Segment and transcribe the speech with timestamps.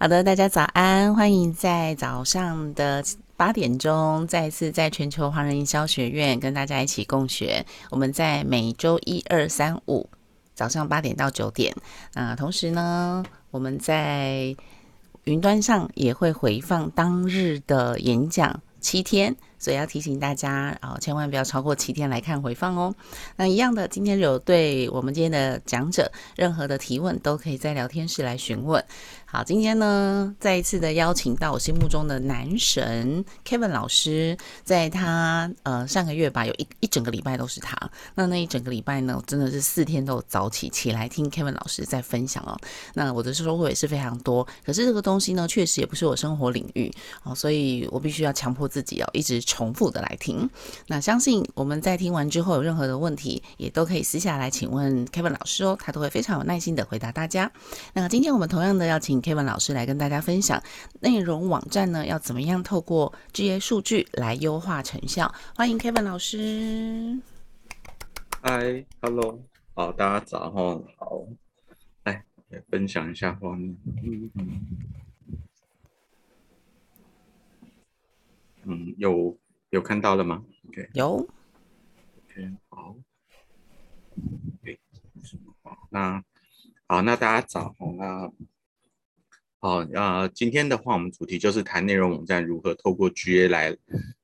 [0.00, 3.02] 好的，大家早安，欢迎在早上的
[3.36, 7.66] 八点钟再次在全球华人营销学院跟大家一起共学。
[7.90, 10.08] 我们在每周一、二、三、五
[10.54, 11.74] 早上八点到九点。
[12.14, 14.54] 那同时呢，我们在
[15.24, 19.34] 云端上也会回放当日的演讲七天。
[19.60, 22.94] 所以要提醒大家哦，千万不要超过七天来看回放哦。
[23.34, 28.84] 那一样的，今天有对我们今天的讲者任何的提问，都可以在聊天室来询问。
[29.30, 37.76] 好，今天呢，再一次的邀请到我心目中的男神 Kevin 老师，在他呃上个月吧，有一一整个礼拜都是他。
[38.14, 42.56] 那那一整个礼拜呢，我真的是四天都早起起来听 Kevin 老师在分享哦。
[42.94, 46.90] 那我的收获也是非常多，可是这个东西呢，确实也不是我生活领域
[47.22, 49.38] 哦，所以我必须要强迫自己哦，一直。
[49.48, 50.48] 重复的来听，
[50.88, 57.50] 那相信我们在听完之后有任何的问题，也都可以私下来请问 Kevin 老师哦，他都会非常有耐心的回答大家。
[57.94, 60.62] 那今天我们同样的要请 Kevin 老师来跟大家分享
[61.00, 65.34] 内容网站呢，要怎么样透过 GA 数据来优化成效。
[65.54, 67.20] 欢迎 Kevin 老师。
[68.42, 69.42] Hi，Hello，
[69.74, 71.26] 好，大家早上好，
[72.04, 72.24] 来
[72.70, 73.76] 分享一下画面。
[74.02, 74.60] 嗯嗯
[78.64, 79.36] 嗯，有
[79.70, 81.14] 有看到了吗？OK，有。
[81.16, 82.94] OK，好。
[84.60, 84.78] OK，
[85.62, 86.22] 好，那
[86.86, 87.74] 好，那大家早。
[87.96, 88.30] 那
[89.60, 93.76] 好，呃，今天的话，我们主题就是谈内容网站如何透过 GA 来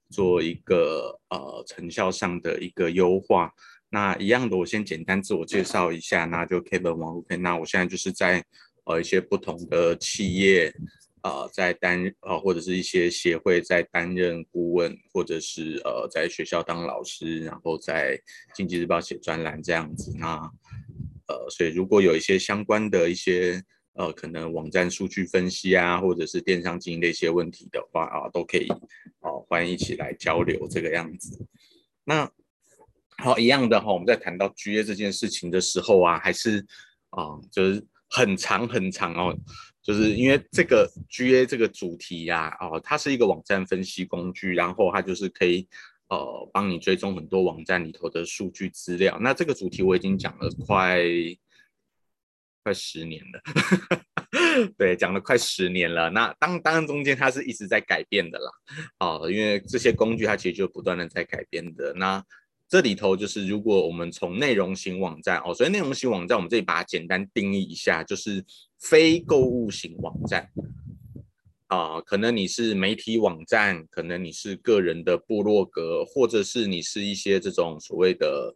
[0.09, 3.53] 做一个呃成效上的一个优化。
[3.91, 7.37] 那一样的，我先简单自我介绍一下，那就 Kevin 王 OK。
[7.39, 8.45] 那我现在就是在
[8.85, 10.73] 呃一些不同的企业。
[11.25, 18.21] 呃，在担呃或者是一些协会在担任顾问，或者是呃在学校当老师，然后在
[18.55, 20.15] 经济日报写专栏这样子。
[20.19, 20.37] 那
[21.27, 23.61] 呃，所以如果有一些相关的一些
[23.95, 28.69] 呃可能网站数据分析啊，或者是电商经营的一些问题的话啊，都可以
[29.21, 31.47] 哦、欢迎一起来交流这个样子。
[32.05, 32.31] 那
[33.17, 36.67] 好，一样的哈，我们在谈到 GA 这件事情的时候啊，还是
[37.11, 39.37] 啊、就是很长很长哦。
[39.83, 45.69] 就是因为这个 GA 这个主题呀、啊，哦，它是一个网站分析工具，然后它就是可以
[46.09, 49.19] 呃帮你追踪很多网站里头的数据资料。
[49.21, 51.01] 那这个主题我已经讲了快
[52.65, 53.41] 快十年了，
[54.77, 56.11] 对，讲了快十年了。
[56.11, 58.51] 那当当然中间它是一直在改变的啦，
[58.99, 61.93] 哦，因为这些工具它其实就不断的在改变的。
[61.95, 62.25] 那
[62.69, 68.45] 这里头就是如果我们从内容型网站哦，所以内容型网站我们这里把它简单定义一下，就是。
[68.81, 70.47] 非购物型网站
[71.69, 78.55] 啊，可能你是媒体网站，可能你是个人的部落格，或者是你是一些这种所谓的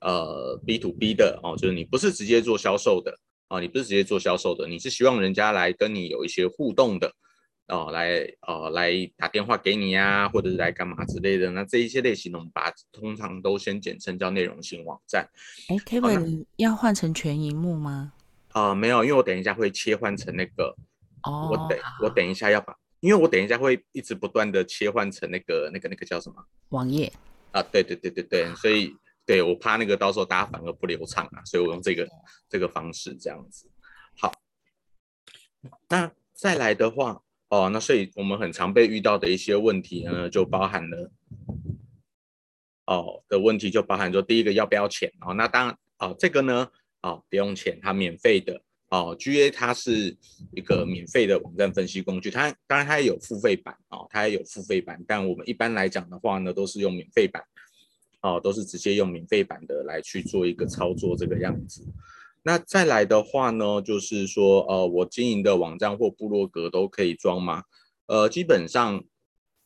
[0.00, 3.14] 呃 B to B 的哦，就是你不是直接做销售的
[3.48, 7.12] 啊，你不是直接做销售的，你是希望人家来跟你有一些互动的
[7.68, 15.28] 哦，来呃来打电话给你呀，或者是来干嘛之类的，那这一些类型呢，我们把通常都先简称叫内容型网站。
[15.68, 18.12] 哎，Kevin，要换成全荧幕吗？
[18.52, 20.74] 啊、呃，没有，因为我等一下会切换成那个，
[21.24, 27.12] 哦，我等我等一下要把，因为我等一下会一直不断的切换成那个那个那个叫什么网页
[27.52, 28.94] 啊，对对对对对，所以
[29.28, 32.08] 对我怕那个到时候大家反而不流畅啊，所以我用这个
[32.48, 33.70] 这个方式这样子。
[34.16, 34.32] 好，
[35.90, 41.12] 那再来的话，哦，那所以我们很常被遇到的一些问题呢，就包含了，
[42.86, 46.68] 哦的问题就包含说第一个要不要钱哦，那当然哦这个呢。
[47.00, 49.16] 哦，不用钱，它免费的哦。
[49.16, 50.16] GA 它是
[50.50, 57.40] 一个免费的网站分析工具，它当然它也有付费版哦，它也有付费版，但我们一般来讲的话呢，都是用免费版
[58.22, 61.86] 哦，都是直接用免费版的来去做一个操作这个样子。
[62.42, 67.64] 那再来的话呢，就是说呃，我经营的网站或部落格都可以装吗？
[68.06, 69.04] 呃，基本上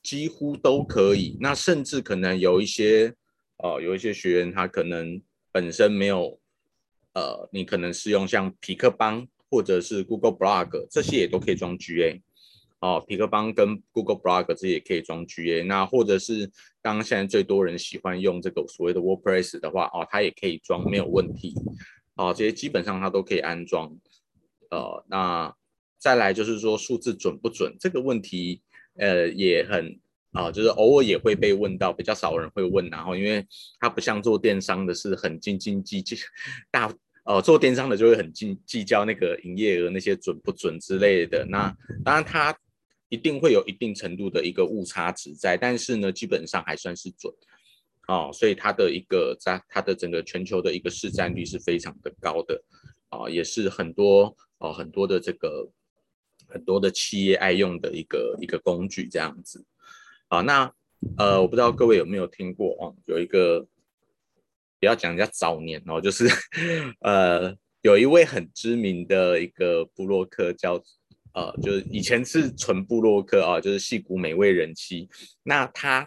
[0.03, 1.37] 几乎都可以。
[1.41, 3.15] 那甚至可能有一些
[3.59, 5.21] 哦，有一些学员他可能
[5.51, 6.39] 本身没有。
[7.15, 12.19] 呃，你可能是用像痞客邦或者是 Google Blog 这些也都可以装 GA
[12.82, 15.64] 哦，皮克邦跟 Google Blog 这也可以装 GA。
[15.64, 16.50] 那或者是
[16.82, 21.55] 刚刚现在最多人喜欢用这个所谓的 WordPress 的话哦，它也可以装，没有问题
[22.17, 22.34] 哦。
[22.37, 23.88] 这些基本上它都可以安装。
[24.70, 25.55] 呃，那
[25.96, 28.61] 再来就是说数字准不准这个问题，
[28.99, 29.99] 呃，也很
[30.32, 32.90] 啊、就是偶尔也会被问到，比较少人会问。
[32.90, 33.46] 然后因为
[33.78, 36.17] 它不像做电商的是很斤斤计较
[36.70, 36.93] 大。
[37.25, 41.46] 呃，做电商的就会很计计较那个营业额那些准不准之类的。
[41.49, 41.73] 那
[42.05, 42.52] 当然它
[43.12, 47.31] 一定会有一定程度的一个误差值在，但是呢，基本上还算是准
[48.09, 48.31] 哦。
[48.32, 52.64] 所以它的一个在它的整个全球的一个市占率是非常的高的
[53.11, 55.69] 啊，也是很多哦很多的这个
[56.49, 59.62] 很多的企业爱用的一个一个工具这样子。
[60.29, 60.73] 好，那
[61.19, 63.61] 呃，我不知道各位有没有听过哦，有一个
[64.81, 66.26] 不要讲人家早年哦，就是
[67.05, 70.82] 呃，有一位很知名的一个布洛克叫
[71.34, 75.08] 呃，就是以前是纯部落客啊，就是戏骨美味人妻。
[75.43, 76.00] 那他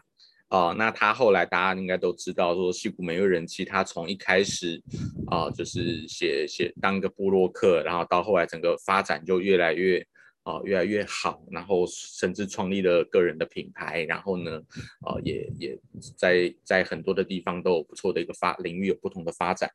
[0.47, 4.81] 啊、呃，那他后来大家应该都知道，说戏骨美味人妻，他从一开始
[5.27, 10.05] 啊、就是写写当个部落客，然后到后来整个发展就越来越。
[10.45, 14.61] 啊，越来越好，然后甚至创立了个人的品牌，然后呢，
[15.03, 15.75] 呃，也也
[16.15, 19.67] 在在很多的地方都有不错的一个发领域，有不同的发展。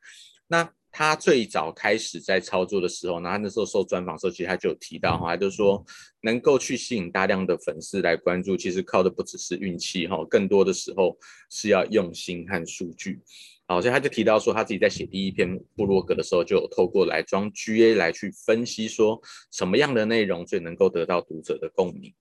[0.46, 5.85] 那他最早开始在操作的时候，那他那时候受专访的时候，其实他就有提到哈，他就说
[6.23, 11.17] 能够去吸引大量的粉丝来关注，其实靠的不只是运气哈，更多的时候
[11.51, 13.21] 是要用心和数据。
[13.67, 19.23] 好，所以他就提到说，他自己在写第一篇部落格的时候，就有透过来装 GA 来去分析，说
[19.53, 22.13] 什么样的内容最能够得到读者的共鸣。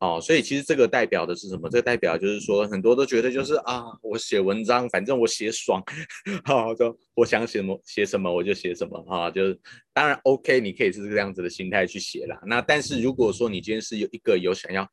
[0.00, 1.68] 哦，所以其实这个代表的是什么？
[1.70, 5.82] 这个代表就是说，很多都觉得就是啊，我写文章，反正我写爽，
[6.44, 9.58] 好，就我想写什么写什么我就写什么啊，就是
[9.94, 12.38] 当然 OK，你可以是这样子的心态去写啦。
[12.46, 14.86] 那但是如果说你今天是有一个有想要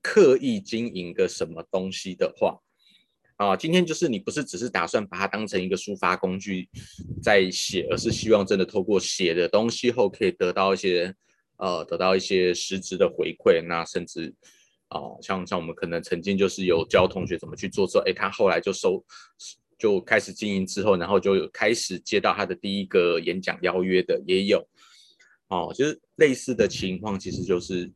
[0.00, 2.56] 刻意经营个什么东西的话，
[3.36, 6.68] 啊，今天就是你不是只是打算把它当成一个抒发工具
[7.22, 11.12] 在写，而是希望真的透过写的东西后可以得到一些
[11.56, 13.62] 呃，得到一些实质的回馈。
[13.62, 14.34] 那甚至
[14.88, 19.04] 啊，像像我们可能曾经就是有教同学怎么去做之后，哎，他后来就收
[19.78, 24.66] 就开始经营之后，然后就有开始接到他的第一个演讲邀约的也有。
[25.48, 27.92] 哦，就是类似的情况，其实就是。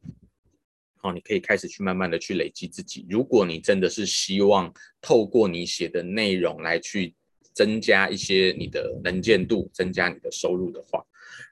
[1.01, 3.07] 好，你可以开始去慢慢的去累积自己。
[3.09, 4.71] 如果你真的是希望
[5.01, 7.15] 透过你写的内容来去
[7.55, 11.01] 增加一些你的能见度，增加你的收入的话，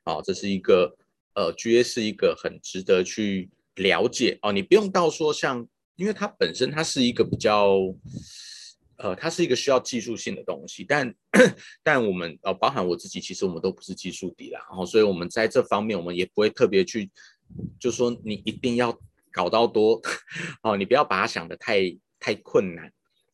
[0.05, 0.93] 好，这是一个
[1.36, 4.50] 呃，GA 是一个很值得去了解哦。
[4.50, 7.78] 你不用到说像，因为它本身它是一个比较，
[8.96, 11.14] 呃，它是一个需要技术性的东西，但
[11.84, 17.08] 但我们呃，包含我自己，其实我们都不是技术底啦，然后所以我们在这方面我们也不会特别去，
[17.78, 18.98] 就说你一定要。
[19.36, 20.00] 搞到多
[20.62, 22.90] 哦，你不要把它想的太太困难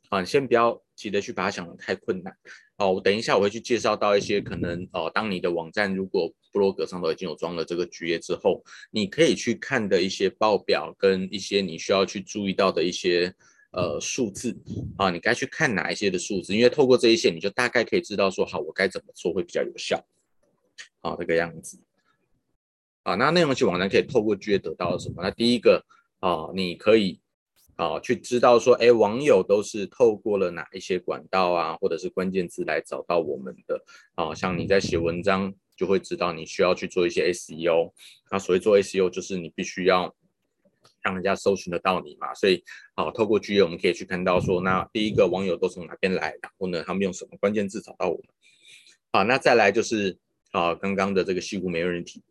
[0.09, 2.37] 啊，你先不要急着去把它想的太困难
[2.77, 2.91] 哦。
[2.91, 13.35] 我等一下我会去介绍到一些可能哦，当你的网站如果部落格上都已经有装了这个 GA 之后，你可以去看的一些报表跟一些你需要去注意到的一些
[13.73, 14.57] 呃数字
[14.99, 20.05] 啊，你该去看哪一些的数字，因为透过这一些，你就大概可以知道说好，我该怎么做会比较有效，
[21.01, 21.81] 好，这个样子。
[23.05, 25.23] 啊，那内容型网站可以透过 GA 得到什么？
[25.23, 25.85] 那第一个
[26.21, 27.19] 啊，你可以
[27.75, 33.85] 啊去知道说，哎，网友都是透过了哪一些管道啊，或者是关键字来找到我们的
[34.15, 34.33] 啊。
[34.33, 35.53] 像你在写文章，
[35.83, 37.91] 就会知道你需要去做一些 SEO。
[38.31, 40.15] 那所谓做 SEO，就是你必须要
[41.03, 42.33] 让人家搜寻得到你嘛。
[42.35, 42.63] 所以
[42.95, 48.25] 啊，透过 G 我们可以去看到说，那第一个网友都从哪边来，然后呢，他们用什么关键字找到我们？
[49.11, 50.17] 好，那再来就是
[50.53, 52.23] 啊，刚刚的这个戏骨美人提。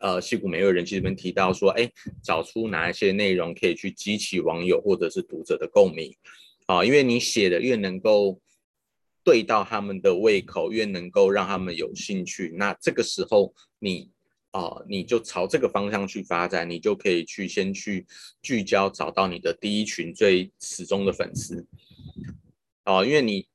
[0.00, 1.88] 呃，戏骨美人人妻这边提到说，哎，
[2.20, 6.12] 找出哪一些内容可以去激起网友或者是读者的共鸣，
[6.66, 8.40] 啊，因为你写的越能够
[9.28, 14.10] 对到他们的胃口，越能够让他们有兴趣，那这个时候你
[14.52, 18.06] 啊，你就朝这个方向去发展，你就可以去先去
[18.40, 21.66] 聚焦，找到你的第一群最始终的粉丝，
[22.84, 23.46] 啊，因为你。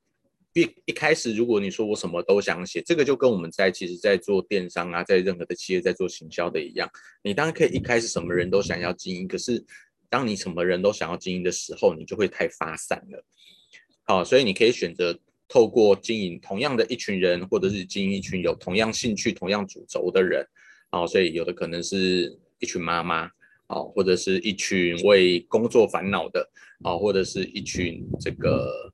[0.56, 6.88] 一一开始，如果你说我什么都想写，这个就跟我们在其实，在做电商啊，在任何的企业在做行销的一样，
[7.24, 9.64] 你当然可以一开始什么人都想要经营，可是
[10.08, 13.24] 当你什么人都想要经营的时候，你就会太发散了。
[14.04, 15.18] 好，所以你可以选择
[15.54, 20.44] 透过经营同样的一群人，或者是经营一群有同样兴趣、同样主轴的人。
[20.90, 23.30] 好，所以有的可能是一群妈妈，
[23.68, 26.50] 好，或者是一群为工作烦恼的，
[26.82, 28.92] 好，或者是一群这个。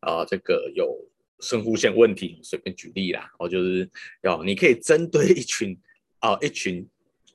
[0.00, 0.92] 啊、呃，这个有
[1.38, 3.88] 肾上腺问题，随便举例啦，哦，就是
[4.24, 5.78] 要你可以针对一群
[6.18, 6.84] 啊、一群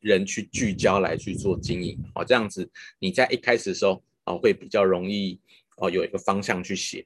[0.01, 2.69] 人去聚焦来去做经营，哦，这样子
[2.99, 5.39] 你在一开始的时候啊、呃、会比较容易
[5.77, 7.05] 哦、有一个方向去写。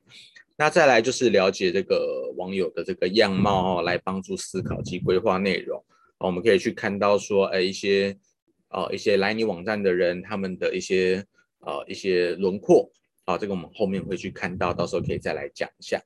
[0.57, 5.83] 那再来就是了解这个网友的这个样貌哦，来帮助思考及规划内容。
[6.19, 8.15] 呃、我们可以去看到说，哎，一些
[8.67, 11.25] 啊、呃、一些来你网站的人，他们的一些
[11.61, 12.91] 呃一些轮廓。
[13.25, 15.99] 好，这个我们后面会去看到，到时候可以再来讲一下。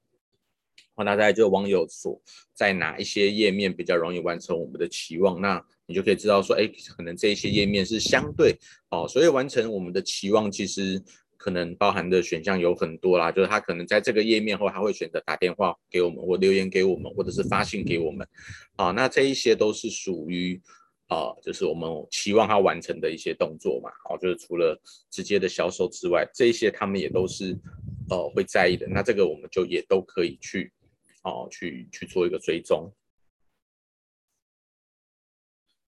[0.95, 2.21] 好，那大家就网友所
[2.53, 8.57] 在哪一些页面比较容易完成我们的期望，那你就可以知道说，哎，可能这一些页面是相对
[8.89, 11.01] 哦，所以完成我们的期望，其实
[11.45, 18.27] 可能包含的选项有很多啦，就是他可能在这个页面后，他会选择打电话给我们，或留言给我们，或者是发信给我们。
[18.75, 20.59] 好，那这一些都是属于
[21.07, 24.75] 啊，就是我们期望他完成的一些动作嘛，哦，就是除了
[25.11, 27.55] 直接的销售之外，这一些他们也都是
[28.09, 28.87] 呃会在意的。
[28.87, 30.73] 那这个我们就也都可以去
[31.21, 32.91] 哦，去去做一个追踪。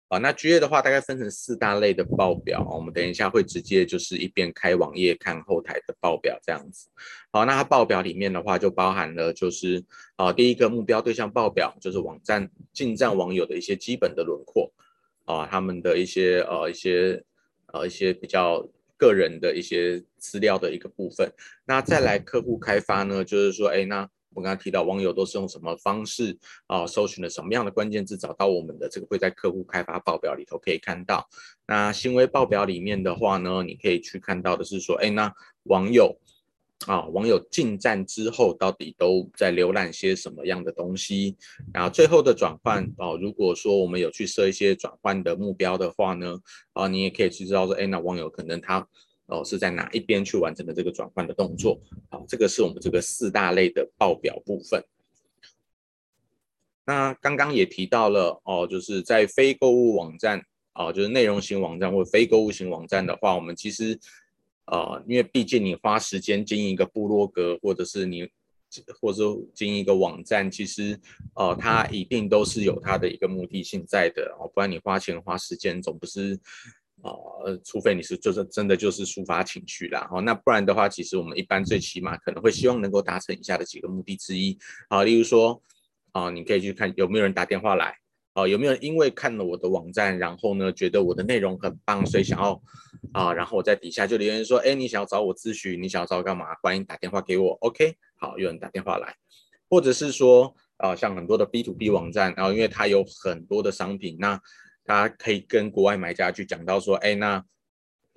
[0.08, 6.88] 啊，那 GA 的话大概分成四大类的报表，我们等一下会直接就是一边开网页看后台的报表这样子。
[7.32, 9.84] 好，那它报表里面的话就包含了就是
[10.14, 14.72] 啊，第一个目标对象报表，就是网站进站网友的一些基本的轮廓
[15.24, 17.24] 啊，他们的一些呃一些
[17.72, 18.64] 呃一些比较
[18.96, 21.32] 个人的一些资料的一个部分。
[21.64, 24.08] 那再来客户开发呢，就是说，哎，那。
[24.36, 31.26] 我刚刚提到网友都是用什么方式啊，搜寻了什么样的关键字找到我们的，这个会在客户开发报表里头可以看到。
[31.66, 36.14] 那行为报表里面的话呢，你可以去看到的是说，哎，那网友
[36.86, 41.34] 啊，网友进站之后到底都在浏览些什么样的东西？
[41.72, 46.38] 然后最后的转换啊，如果说我们有去设一些转换的目标的话呢，
[46.74, 48.86] 啊，你也可以去知道说，哎，那网友可能他。
[49.26, 51.80] 哦，是在哪一边去完成的这个转换的动作？
[52.08, 54.84] 好，这个是我们这个四大类的报表部分。
[56.84, 60.40] 那刚刚也提到了哦，就是在非购物网站
[60.74, 63.98] 哦，就是内容型网站或非购物型网站的话，我们其实
[64.66, 68.28] 呃，因为毕竟你花时间经营一个部落格，或者是你
[69.00, 70.96] 或者经营一个网站，其实
[71.34, 76.38] 呃，它一定都是有它的一个目的性在的哦，不然你花钱花时间总不是。
[77.44, 84.58] 呃，除非你是就是真的就是抒发情绪啦，哦，那不然的话，其实我们一般最起码可能会希望能够达成以下的几个目的之一。
[84.88, 85.60] 啊，例如说
[86.12, 87.94] 啊，你可以去看有没有人打电话来，
[88.32, 92.60] 啊，有没有人因为看了我的网站，然后呢觉得我的内容很棒，所以想要
[93.12, 96.46] 啊，然后我在底下就留言说，哎，你想要找我咨询，你想要找我干嘛？
[96.62, 99.14] 欢迎打电话给我，OK，好，有人打电话来，
[99.68, 104.40] 或者是说啊，像很多的 B to B 网站，然后因为它有很多的商品，那
[104.86, 107.44] 大家可以跟国外买家去讲到说，哎，那，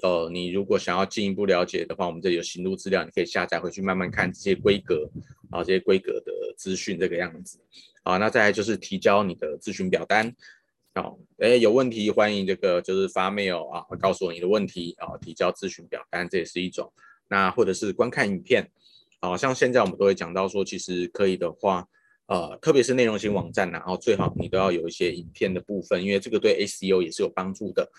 [0.04, 5.10] 呃，你如果想要进一步了解的话，我们这里有行路资料，你可以下载回去慢慢看这些规格，
[5.50, 7.60] 啊，这些规格的资讯这个样子。
[8.04, 10.32] 好，那再来就是提交你的咨询表单，
[10.94, 16.94] 好，哎，有问题欢迎这个就是发 mail 啊，告诉我你的问题啊，提交咨询表单这也是一种。
[17.28, 18.70] 那或者是观看影片，
[19.20, 21.88] 好像现在我们都会讲到说，其实可以的话。
[22.30, 27.92] 呃，特别是内容型网站，然后最好你都要有一些影片的部分，因为这个对 SEO 也是有帮助的。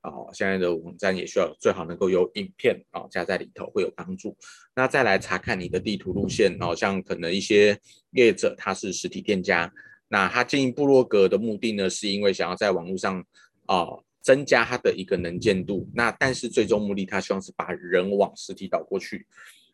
[0.00, 4.34] 哦，现在的网站也需要最好能够有影片啊，加在里头会有帮助。
[4.74, 7.78] 那再来查看你的地图路线，哦，像可能一些
[8.12, 9.70] 业者他是实体店家，
[10.08, 13.22] 那他经营部落格的目的呢，是因为想要在网络上
[13.66, 13.86] 啊
[14.22, 15.86] 增加他的一个能见度。
[15.92, 19.26] 那但是最终目的他希望是把人往实体导过去，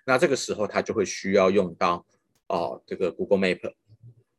[0.05, 2.05] 那这个时候他就会需要用到
[2.49, 3.73] 哦这个 Google Map。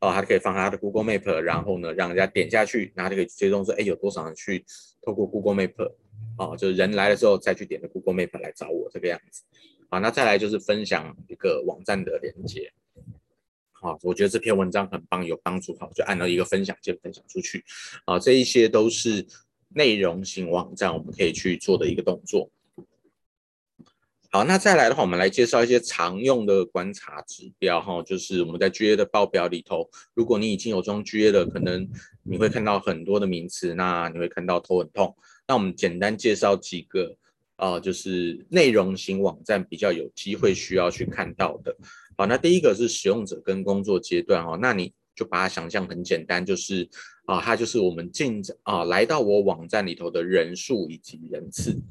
[0.05, 4.63] 哦，他可以放他的 Google Map，然后呢，让人家点下去，然后就可以追踪说，哎，有多少人去
[5.01, 5.91] 透过 Google Map，
[6.37, 9.43] 哦，就是人来了之后再去点的 Google Map 来找我这个样子。
[9.89, 12.71] 好，那再来就是分享一个网站的连接。
[13.71, 17.63] 好，我觉得这篇文章很棒，有帮助，好，就按照一个分享键分享出去。
[18.05, 19.25] 好，这一些都是
[19.69, 22.49] 内容型网站我们可以去做的一个动作。
[24.35, 31.87] 好，那再来的话，我们来介绍一些常用的观察指标哈，就是我们在 GA 的报表里头，如果你已经有装 GA 了，可能
[32.21, 35.15] 你会看到很多的名词，那你会看到头很痛。
[35.47, 37.15] 那我们简单介绍几个，
[37.55, 41.73] 呃，就是内容型网站比较有机会需要去看到的。
[42.17, 46.85] 好，那第一个是使用者跟工作阶段哈，那你就把它想象很简单，就是
[47.25, 51.81] 啊，它就是我们进啊来到我网站里头的人数以及人次。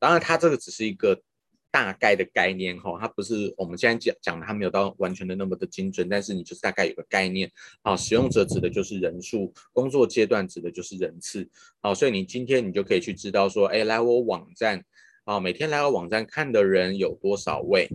[0.00, 1.20] 当然，它这个只是一个
[1.70, 7.50] 大概的概念哈，它不是我们现在讲讲的，它没有到完全的那么的精准，但是你就是大概有个概念。
[7.82, 11.48] 好，使用者指的就是人数，工作阶段指的就是人次。
[11.80, 14.84] 好，所以你今天你就可以去知道说，哎，来我网站，
[15.24, 17.88] 啊，每天来我网站看的人有多少位？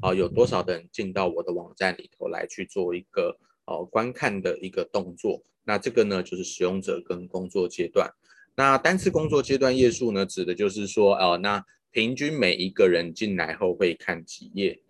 [0.00, 5.42] 啊，有多少的人进到我的网站里头来去做一个哦观看的一个动作？
[5.64, 8.10] 那这个呢，就是使用者跟工作阶段。
[8.56, 14.80] 那单次工作阶段页数呢，指的就是说，呃，那平均每一个人进来后会看几页，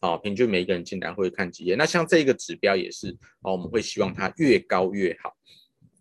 [0.00, 1.74] 哦，平均每一个人进来会看几页。
[1.74, 3.10] 那像这个指标也是，
[3.42, 5.36] 哦，我们会希望它越高越好。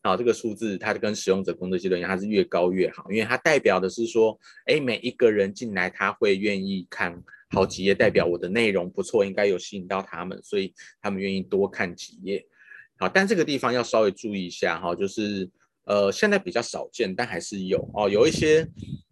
[0.04, 12.46] 好，这个数字它跟使用者工作阶段一样，它是越高越好，因为它代表的是说，哎，每一个人进来他会愿意看好几页，代表我的内容不错，应该有吸引到他们，所以他们愿意多看几页。
[12.98, 15.50] 好，但这个地方要稍微注意一下哈，就是。
[15.92, 18.10] 呃，现在比较少见，但还是有哦。
[18.10, 18.66] 有一些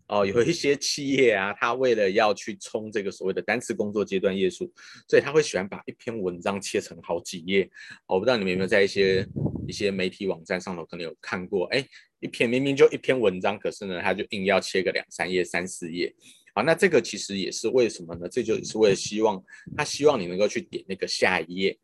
[0.08, 4.72] 哦，有一些企业啊，他为了要去冲这个所谓的单次工作阶段页数，
[5.06, 7.70] 所以他会喜欢把一篇文章切成好几页。
[8.08, 9.28] 我不知道你们有没有在一些
[9.68, 11.86] 一些媒体网站上头可能有看过，哎，
[12.22, 16.16] 一篇明明就一篇文章，可是呢，他就硬要切个两三页、三四页。
[16.56, 18.30] 好，那这个其实也是为什么呢？
[18.30, 19.44] 这就是为了希望
[19.76, 21.78] 他希望你能够去点那个下一页。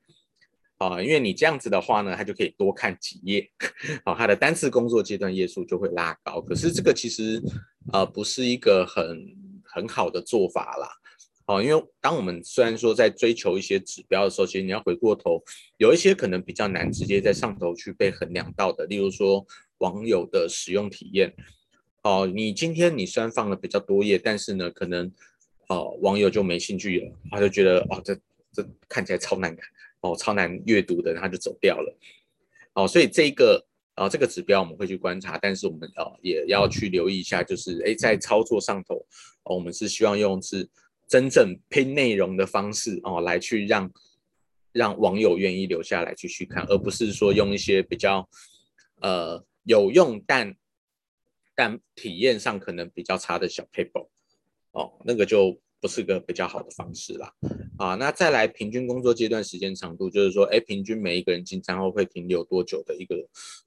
[0.77, 3.49] 啊，因为你这样子的话呢，他就可以多看几页，
[4.03, 6.41] 好，他的单次工作阶段页数就会拉高。
[6.41, 7.41] 可是这个其实
[7.93, 9.25] 呃不是一个很
[9.63, 10.89] 很好的做法啦。
[11.47, 15.41] 哦，因为当我们虽然说在追求一些指标的时候，其实你要回过头，
[15.77, 19.45] 有一些可能比较难直接在上头去被衡量到的，例如说
[19.77, 21.33] 网友的使用体验。
[22.01, 25.11] 哦，你今天你虽然放了比较多页，但是呢，可能
[25.69, 28.15] 哦网友就没兴趣了，他就觉得哦这
[28.51, 29.63] 这看起来超难看。
[30.05, 31.97] 哦，超难阅读的，他就走掉了。
[32.73, 39.03] 哦，所以这个啊、哦，这个指标我们会去观察，但是我们哦也要去留意一下，就是哎，在操作上头，
[39.43, 40.69] 我们是希望用是
[41.07, 43.91] 真正拼内容的方式哦，来去让
[44.71, 48.29] 让网友愿意留下来继续看，而不是说用一些比较
[49.01, 50.55] 呃有用但
[51.55, 54.07] 但体验上可能比较差的小 paper
[54.71, 55.59] 哦，那个就。
[55.81, 57.31] 不是个比较好的方式啦，
[57.77, 63.15] 啊，那再来平均工作阶段时间长度，就是说，哎，平均每一个人进账后会停留多久的一个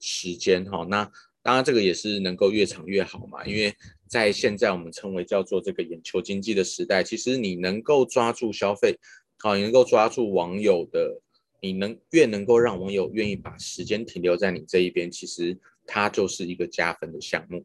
[0.01, 0.85] 时间哈？
[0.91, 1.09] 那
[1.43, 3.73] 当然这个也是能够越长越好嘛，因为
[4.09, 8.99] 在现在我们称为叫做这个眼球经济的时代，其实你能够抓住消费，
[9.39, 11.21] 好，你能够抓住网友的，
[11.63, 17.65] 你能越能够让网友愿意把时间停留在你这一边，其实它就是一个加分的项目。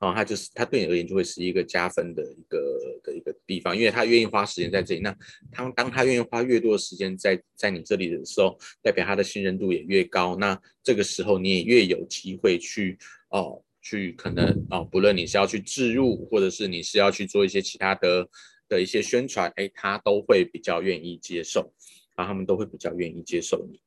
[0.00, 5.00] 哦，他就是他对你而言就会是一个加分的一个的一个地方，因为他愿意花时间在这里。
[5.00, 5.16] 那
[5.50, 10.36] 他当他愿意花越多的时间在在你这里的时候，代表他的信任度也越高。
[10.36, 12.98] 那这个时候你也越有机会去
[13.30, 18.28] 哦，去可能哦，不论你是要去置入，或者是你是要去做一些其他的
[18.68, 21.72] 的一些宣传，哎，他都会比较愿意接受，
[22.16, 23.80] 啊，他们都会比较愿意接受你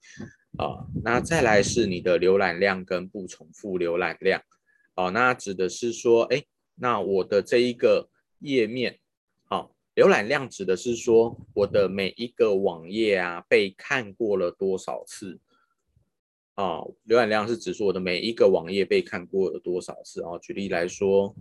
[0.57, 0.87] 啊。
[1.03, 4.41] 那再来是你的浏览量跟不重复浏览量。
[4.99, 6.43] 好，那指的是说，哎，
[6.75, 8.99] 那我的这一个页面，
[9.45, 15.39] 好，浏览量指的是说我的每一个网页啊被看过了多少次？
[16.55, 20.21] 啊，浏览量是指说我的每一个网页被看过了多少次？
[20.21, 21.33] 啊，举例来说，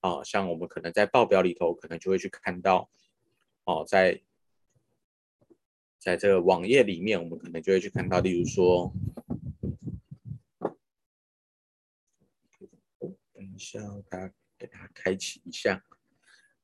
[0.00, 2.88] 啊，像我们可能在报表里头，可能就会去看到，
[3.64, 4.22] 哦，在
[5.98, 8.90] 在这个网页里面，我们可能就会去看到，例如说。
[13.58, 15.82] 需要大家给它开启一下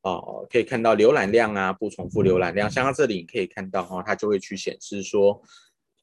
[0.02, 5.40] 哦，可以看到浏览量啊，不重复浏览量，像它这里你可以看到哈、哦，它就会去显示说，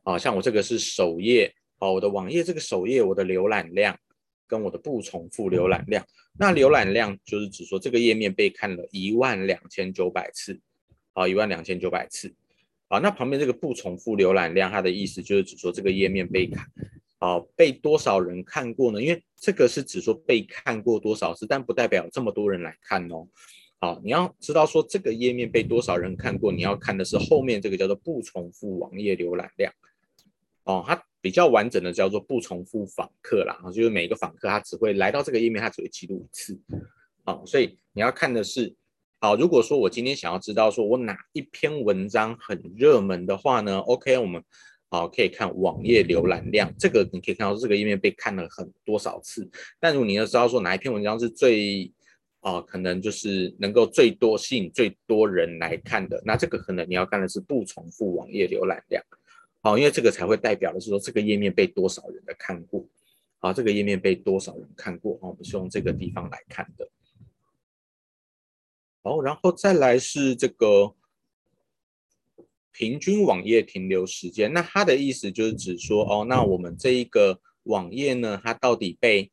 [0.03, 3.99] 啊、哦，像我这个是首页哦，我的网页这个首页我的浏览量
[4.47, 6.05] 跟我的不重复浏览量，
[6.37, 10.53] 那浏览量就是指说这个页面被看了一万两千九百次，
[11.11, 12.29] 啊、哦，一万两千九百次，
[12.87, 16.65] 啊、哦，那旁边这个不重复浏览量，它的意思就是指说这个页面被看。
[17.21, 19.01] 好，被多少人看过呢？
[19.01, 23.27] 因为这个是指说被看过多少次，但不代表这么多人来看哦。
[23.81, 29.73] 好，你要知道说这个页面被多少人看过，你要看的是后面这个叫做不重复网页浏览量。
[30.63, 36.57] 哦，它比较完整的叫做不重复访客啦，就是每个访客他只会来到这个页面，他只会记录一次。
[37.25, 38.73] 好，所以你要看的是，
[39.19, 44.41] 好，如果说我今天想要知道说我哪一篇文章很热门的话呢？OK，我们。
[44.91, 49.47] 好，可以看网页浏览量，这个你可以看到这个页面被看了很多少次。
[49.79, 51.91] 但如果你要知道说哪一篇文章是最，
[52.39, 59.03] 啊、可能就是能够最多吸引最多人来看的，那这个可能你要看的是不重复网页浏览量。
[59.61, 62.83] 好，因为这个才会代表的是说这个页面被多少人的看过。
[63.37, 65.13] 好，这个页面被多少人看过？
[65.21, 66.89] 啊，我们是用这个地方来看的。
[69.03, 70.95] 好，然后再来是这个。
[72.79, 79.29] 平均网页停留时间，那它的意思就是指说，哦，那我们这一个网页呢，它到底被，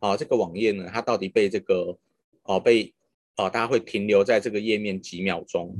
[0.00, 1.98] 啊，这个网页呢，它到底被这个，
[2.42, 2.92] 哦，被，
[3.36, 5.74] 哦，大家会停留在这个页面几秒钟，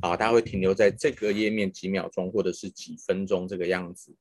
[0.00, 4.14] 啊，大家会停留在这个页面几秒钟，或者是几分钟这个样子，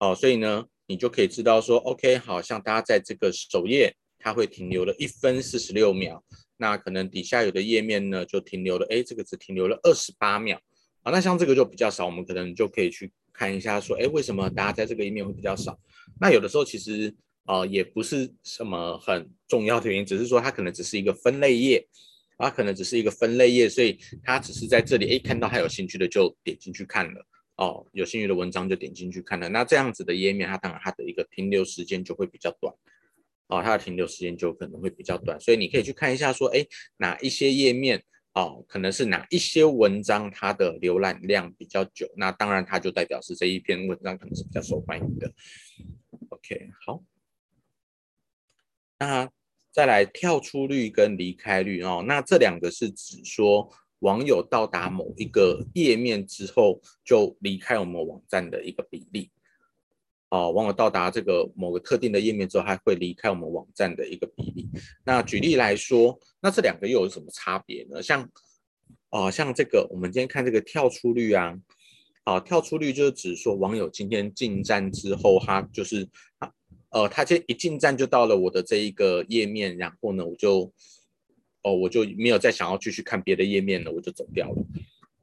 [0.00, 6.24] 哦，所以呢，你就可以知道说，OK，好像大家在这个首页，它会停留了一分四十六秒，
[6.56, 10.60] 那可能底下有的页面呢，就停留了，哎，这个只停留了二十八秒。
[11.06, 15.78] 啊，那像这个就比较少，我们可能就可以去看一下，说，哎，为什么大家在这个页面会比较少？
[16.20, 17.14] 那有的时候其实，
[17.44, 21.86] 呃，也不是什么很重要的原因，只是说它可能只是一个分类页，
[22.36, 27.24] 它可能只是一个分类页，所以它只是在这里，哎，看到它有兴趣的就点进去看了，
[27.58, 29.48] 哦，有兴趣的文章就点进去看了。
[29.48, 32.74] 那这样子的页面，它当然它的一个停留时间就会比较短，
[33.46, 36.66] 哦，它的停留时间就可能会比较短，所以你可以去看一下，说，哎，
[36.96, 38.02] 哪一些页面。
[38.36, 45.32] 哦，可能是哪一些文章它的浏览量比较久，那当然它就代表是这一篇文章可能是比较受欢迎的。
[46.28, 47.02] OK，好，
[48.98, 49.30] 那
[49.72, 59.30] 再来跳出率跟离开率哦，那这两个是指说网友到达某一个页面之后就离开我们网站的一个比例。
[60.28, 64.68] 哦，网友到达这个某个特定的页面之后，还会离开我们网站的一个比例。
[65.04, 68.02] 那举例来说，那这两个又有什么差别呢？
[68.02, 68.28] 像，
[69.10, 71.56] 哦，像这个，我们今天看这个跳出率啊，
[72.24, 76.08] 啊，跳出率就是指说网友今天进站之后，他就是
[76.38, 76.50] 啊，
[76.90, 80.72] 呃，他今天一进站就到了我的这一个页面，然后呢，我就，
[81.62, 84.66] 哦，我就没有再想要继续看别的页面了，我就走掉了。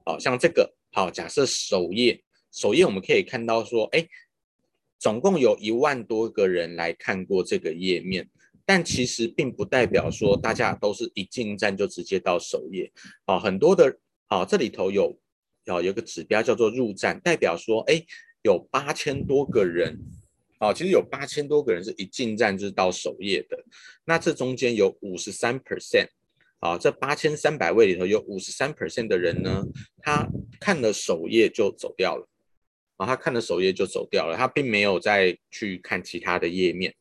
[0.05, 4.07] 好，像这个，好，假设首页，首页我们可以看到说，哎。
[5.03, 8.25] 总共有一万多个人来看过这个页面，
[8.65, 12.89] 但其实并不代表说大家都是一进站就直接到首页
[13.25, 13.37] 啊。
[13.37, 15.13] 很多的啊，这里头有
[15.65, 18.01] 啊有个指标叫做入站，代表说哎
[18.43, 19.99] 有八千多个人
[20.57, 23.61] 啊，其实有八千多个人是一进站就是到首页的。
[24.05, 26.07] 那这中间有五十三 percent
[26.59, 29.65] 啊，这八千三百位里头有五十三 percent 的人呢，
[30.01, 30.25] 他
[30.61, 32.25] 看了首页就走掉了。
[33.05, 36.95] 他看了首页就走掉了，他并没有再去看其他的页面。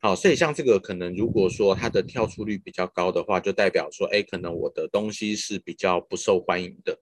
[0.00, 6.96] 好，所以像这个可能，如果说它的跳出率比较高的话，就代表说，哎，可能我的东西是比较不受欢迎的，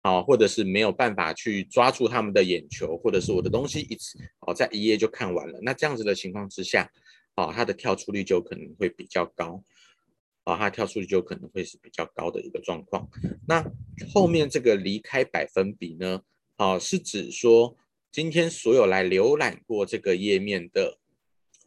[0.00, 5.58] 好，或者是没有办法去抓住他们的眼球，或者是我的东西一次，哦，在一页就看完了。
[5.60, 6.88] 那这样子的情况之下，
[7.34, 9.60] 啊，它的跳出率就可能会比较高，
[10.44, 13.10] 啊，它跳出率就可能会是比较高的一个状况。
[13.48, 13.68] 那
[14.14, 16.22] 后面这个离开百分比呢？
[16.60, 17.76] 好，是指说
[18.10, 20.98] 今天所有来浏览过这个页面的，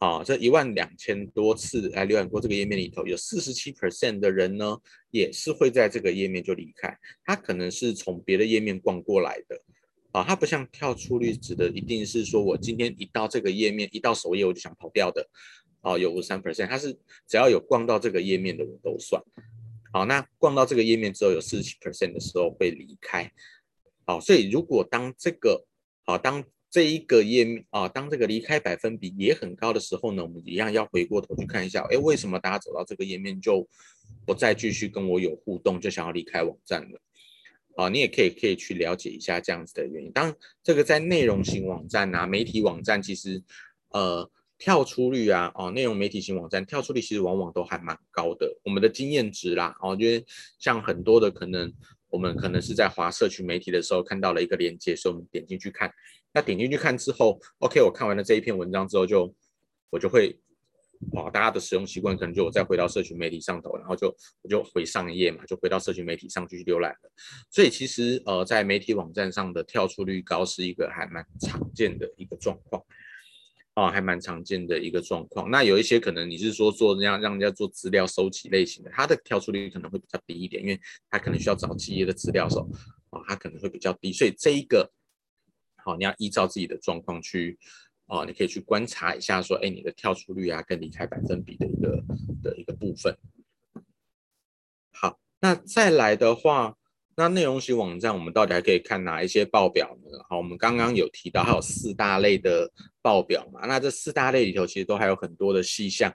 [0.00, 4.76] 啊，这一万两千多次来浏览过这个页面里头，有四十七 percent 的人呢，
[5.10, 6.94] 也是会在这个页面就离开。
[7.24, 9.62] 他可能是从别的页面逛过来的，
[10.10, 15.26] 啊，他不像跳出率指的一定是说我今天一到这个页面，一到首页我就想跑掉的，
[15.80, 16.92] 啊，有五十三 percent，他是
[17.26, 19.22] 只要有逛到这个页面的我都算。
[19.90, 23.32] 好，那逛到这个页面之后有四十七 percent 的时候会离开。
[24.04, 25.64] 好，所以如果当这个
[26.04, 33.68] 好，当这一个页面啊，当这个离开百分比也很高的时候呢，我们一样要回过头去看一下，哎，为什么大家走到这个页面就
[34.26, 37.00] 不再继续跟我有互动，就想要离开网站了？
[37.76, 40.10] 啊，你也可以可以去了解一下这样子的原因。
[40.12, 43.42] 当这个在内容型网站啊，媒体网站其实
[43.90, 48.58] 呃跳出率啊，哦，内容媒体型网站跳出率其实往往都还蛮高的。
[48.64, 50.24] 我们的经验值啦，哦，因为
[50.58, 51.72] 像很多的可能。
[52.12, 55.90] 我们可能是在滑社群媒体的时候看到了一个链接，所以我们点进去看。
[56.34, 59.34] 那点进去看之后，OK，我看完了这一篇文章之后就，
[59.90, 60.38] 我就会，
[61.12, 67.10] 哇，大家的使用习惯可能就我再回到社群媒体上头，然后就我就回上一页嘛，就回到社群媒体上去浏览了。
[67.50, 72.82] 所以其实呃，在媒体网站上的跳出率高是一个还蛮常见的一个状况。
[73.74, 75.50] 哦，还蛮常见的一个状况。
[75.50, 82.68] 那有一些可能你是说做人家让人家做资料收集类型的，它的跳出率可能会比较低一点，因为它可能需要找企业的资料的时候，
[83.10, 84.12] 啊，它可能会比较低。
[84.12, 84.92] 所以这一个，
[85.76, 87.58] 好，你要依照自己的状况去，
[88.06, 92.04] 哦，你可以去观察一下，说，哎，你的跳出率啊，跟离开百分比的一个
[92.42, 93.16] 的一个部分。
[94.92, 96.76] 好，那再来的话。
[97.14, 100.18] 那内容型网站，我们到底还可以看哪一些报表呢？
[100.28, 102.70] 好，我们刚刚有提到，还有四大类的
[103.02, 103.66] 报表嘛。
[103.66, 106.14] 那这四大类里头，其实都还有很多的细项。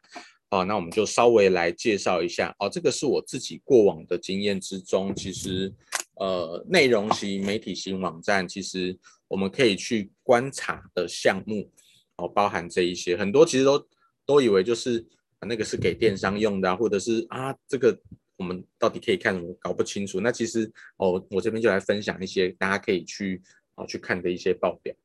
[0.50, 2.56] 好，那我们就稍微来介绍一下。
[2.58, 5.72] 哦，这个是我自己过往的经验之中，其实，
[6.16, 11.70] 呃，内容型媒体型网站，其实我们可以去观察的项目，
[12.16, 13.88] 哦，包含这一些，很多其实都
[14.26, 15.06] 都以为就是
[15.42, 17.96] 那个是给电商用的，或者是啊这个。
[18.38, 19.54] 我们到底可以看什么？
[19.60, 20.20] 搞不清楚。
[20.22, 23.42] 那其实哦，我这边就来分享一些大家可以去
[23.76, 24.96] 啊、去看的一些报表。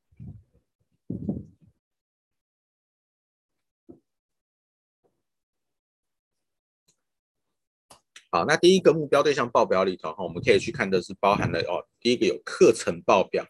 [8.30, 13.46] 好，那第一个目标对象报表里头哈，我们可以去看的是包含了哦，第一个有课程报表。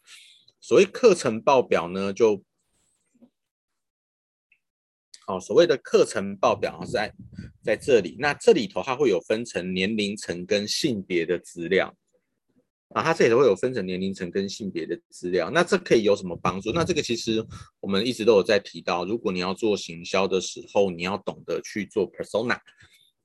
[0.60, 2.42] 所谓课程报表呢，就
[5.32, 7.10] 哦，所谓的课程报表是在
[7.62, 11.94] 在这里，那这里头它会有分成年龄层跟性别的资料
[12.88, 16.70] 啊，它这里头会有分成年龄层跟性别的资料，那这可以有什么帮助？
[16.72, 17.42] 那这个其实
[17.80, 22.58] 我们一直都有在提到，如果你要做行销的时候，你要懂得去做 persona，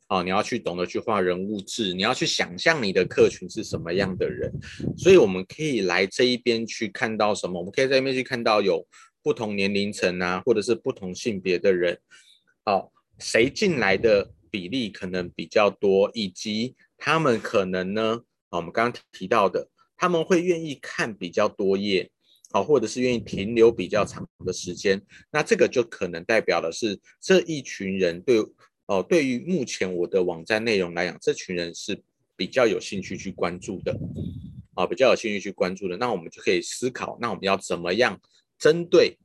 [0.08, 4.50] 啊，你要去懂得去画人物志，你要去想象你的客群是什么样的人，
[4.98, 7.60] 所以我们可以来这一边去看到什么？
[7.60, 8.88] 我们可以在这边去看到有。
[9.24, 12.00] 不同年龄层啊，或者是不同性别的人，
[12.64, 22.10] 好，谁进来的比例可能比较多，以及他们可能呢，啊，我们刚刚提到的，他们会愿意看比较多页，
[22.52, 25.02] 啊，或者是愿意停留比较长的时间，
[25.32, 28.38] 那这个就可能代表的是这一群人对，
[28.86, 32.02] 哦，对于目前我的网站内容来讲，这群人是
[32.38, 34.00] 比较有兴趣去关注的，
[34.76, 38.18] 啊，比较有兴趣去关注的，那我们就可以思考，那我们要怎么样
[38.58, 39.18] 针对？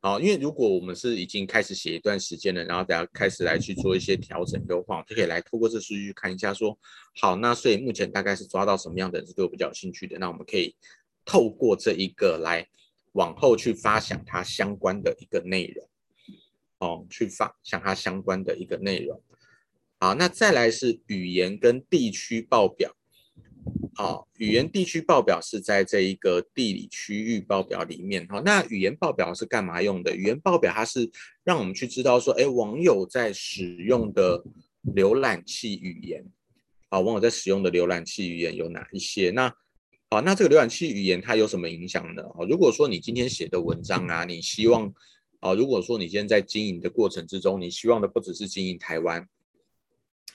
[0.00, 6.70] 好，因为如果我们是已经开始写一段时间了，然后等下开始来去做一些调整优化，就可以来透过这数据看一下说，
[7.14, 10.76] 说好，那所以目前大概是抓到什么样的人是对我比较有兴趣的，那我们可以
[11.24, 12.64] 透过这一个来
[13.14, 15.88] 往后去发想它相关的一个内容，
[16.78, 19.20] 哦，去发想它相关的一个内容。
[19.98, 22.94] 好，那再来是语言跟地区报表。
[23.94, 28.24] 好、语言地区报表是在这一个地理区域报表里面。
[28.28, 30.14] 好，那语言报表是干嘛用的？
[30.14, 31.10] 语言报表它是
[31.42, 34.40] 让我们去知道说，哎，网友在使用的
[34.94, 36.24] 浏览器语言，
[36.90, 39.30] 啊，网友在使用的浏览器语言有哪一些？
[39.30, 39.52] 那，
[40.10, 42.22] 好，那这个浏览器语言它有什么影响呢？
[42.22, 44.94] 啊，如果说你今天写的文章啊，你希望，
[45.40, 49.28] 啊，如果说你今天在经营的过程之中，你希望的不只是经营台湾，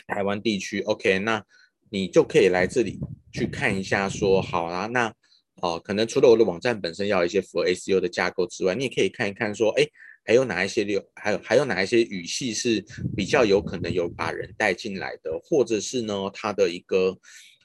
[0.05, 1.45] 台湾地区，OK，那。
[1.93, 2.99] 你就可以来这里
[3.31, 5.13] 去看一下，说好啦，那
[5.61, 9.87] 哦，可能除了我的网站本身要一些符合 SEO 的架构之外，你也可以看一看，说，哎，
[10.25, 12.83] 还有哪一些流，还有还有哪一些语系是
[13.15, 17.15] 比较有可能有把人带进来的，或者是呢，它的一个，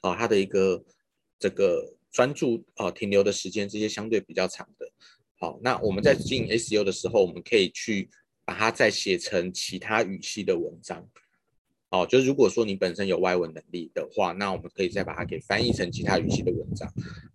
[0.03, 0.79] 啊，它的一个
[1.39, 4.85] 这个专注啊停留的时间，这些相对比较长的，
[5.39, 8.07] 好，那我们在进 SEO 的时候，我们可以去
[8.45, 11.03] 把它再写成其他语系的文章。
[11.91, 16.87] 哦，就是如果说你本身有外文能力的话，那我们可以再把它给翻译成其他语系的文章。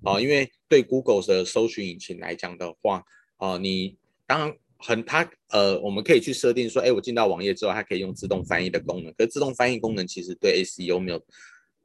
[0.02, 3.04] 哦，因为对 Google 的搜寻引擎来讲的话，
[3.38, 9.12] 哦，你当然很它呃，我们可以去设定说，哎，我进到网页之后，它可以用自动翻译的功能。
[9.14, 11.20] 可是自动翻译功能其实对 SEO 没有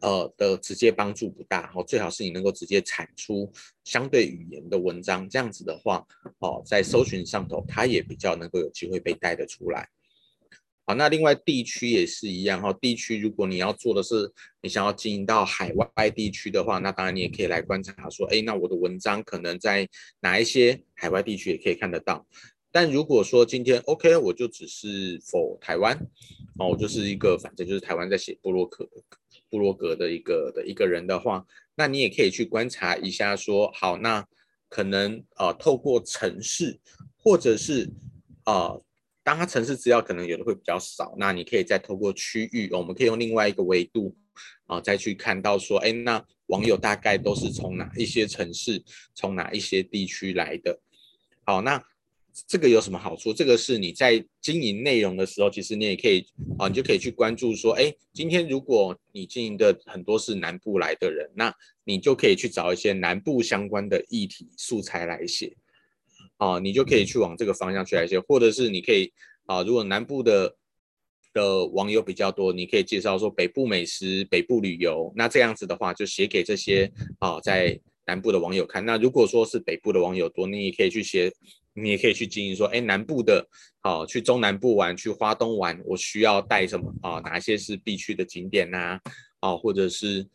[0.02, 1.72] 呃的直接帮助不大。
[1.74, 3.52] 哦，最好是你能够直接产出
[3.84, 6.06] 相对语言的文章，这样子的话，
[6.38, 9.90] 哦，在搜寻上头，它也比较能够有机会被带得出来。
[10.90, 12.74] 好，那另外地区也是一样哈。
[12.82, 19.88] 地区如果你要做的是你想要经营到海外地区的话，那当然你也可以来观察说，哎，那我的文章可能在
[20.20, 22.26] 哪一些海外地区也可以看得到。
[22.72, 25.96] 但如果说今天 OK，我就只是 for 台湾，
[26.58, 28.90] 哦，我就是一个反正就是台湾在写部落格
[29.48, 34.26] 部落格的一个的一个人的话，那你也可以去观察一下说，好，那
[34.68, 36.80] 可能呃透过城市
[37.16, 37.92] 或者是
[38.48, 38.84] 呃。
[39.30, 44.18] 当它城市资料可能有的会比较少，那你可以再透过区域，我们可以用另外一个维度
[44.66, 50.80] 啊，再去看到说，哎，那网友大概都是从哪一些城市，从哪一些地区来的？
[51.46, 51.80] 好，那
[52.48, 53.32] 这个有什么好处？
[53.32, 56.26] 这个是你在经营内容的时候，其实你也可以
[56.58, 65.56] 啊，你就可以去关注说，哎，今天如果你经营的很多是南部来的人，那你就可以去找一些南部相关的议题素材来写。
[66.40, 69.12] 啊，你就可以去往这个方向去来写，或者是你可以
[69.46, 70.56] 啊，如果南部的
[71.34, 78.86] 的网友比较多，你可以介绍说北部美食、北部旅游，那这样子的话就写给这些啊在南部的网友看。
[78.86, 81.30] 那如果说是北部的网友多，你也可以去写，
[81.74, 83.46] 你也可以去经营说，哎，南部的
[83.82, 87.20] 啊去中南部玩，去花东玩，我需要带什么啊？
[87.20, 88.98] 哪些是必去的景点呐？
[89.42, 90.26] 啊，或者是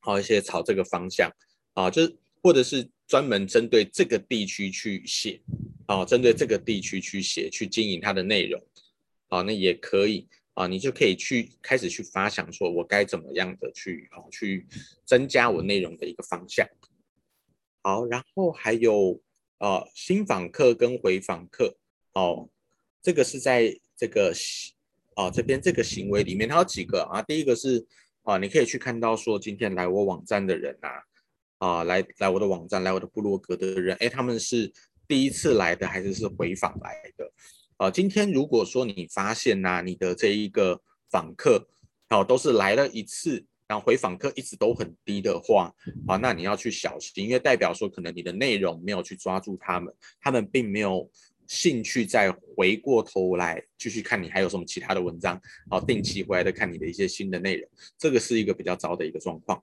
[0.00, 1.32] 好一些朝这个方向
[1.72, 2.86] 啊，就是或者是。
[3.08, 5.40] 专门针对这个地区去写，
[5.86, 8.62] 啊，针对这个地区去写，去经营它的内容，
[9.28, 14.66] 啊，那也可以，啊，你就可以去开始去发想，说我该怎么样的去，啊，去
[15.06, 16.68] 增加我内容的一个方向。
[17.80, 19.18] 好，然后还有，
[19.56, 21.78] 啊，新访客跟回访客，
[22.12, 22.50] 哦，
[23.00, 24.34] 这个是在这个，
[25.14, 27.22] 啊，这边这个行为里面，它有几个啊？
[27.22, 27.86] 第一个是，
[28.24, 30.90] 啊，你可以去看到说，今天来我网站的人啊。
[31.58, 34.72] 啊，来来我的网站，来我的部落格的人，哎，他们是
[35.06, 37.32] 第一次来的还是是回访来的？
[37.76, 41.68] 啊，今天如果说你发现呐、你的这一个访客，
[42.10, 45.72] 哦、都是来了一次，然后回访客一直都很低的话，
[46.06, 51.10] 啊，那你要去小心，因为代表说可能你的内容没有去抓住他们，他们并没有
[51.46, 55.40] 兴趣再回过头来继续看你还有什么其他的文章，
[55.70, 57.68] 然后定期回来的看你的一些新的内容，
[57.98, 59.60] 这个是一个比较糟的一个状况。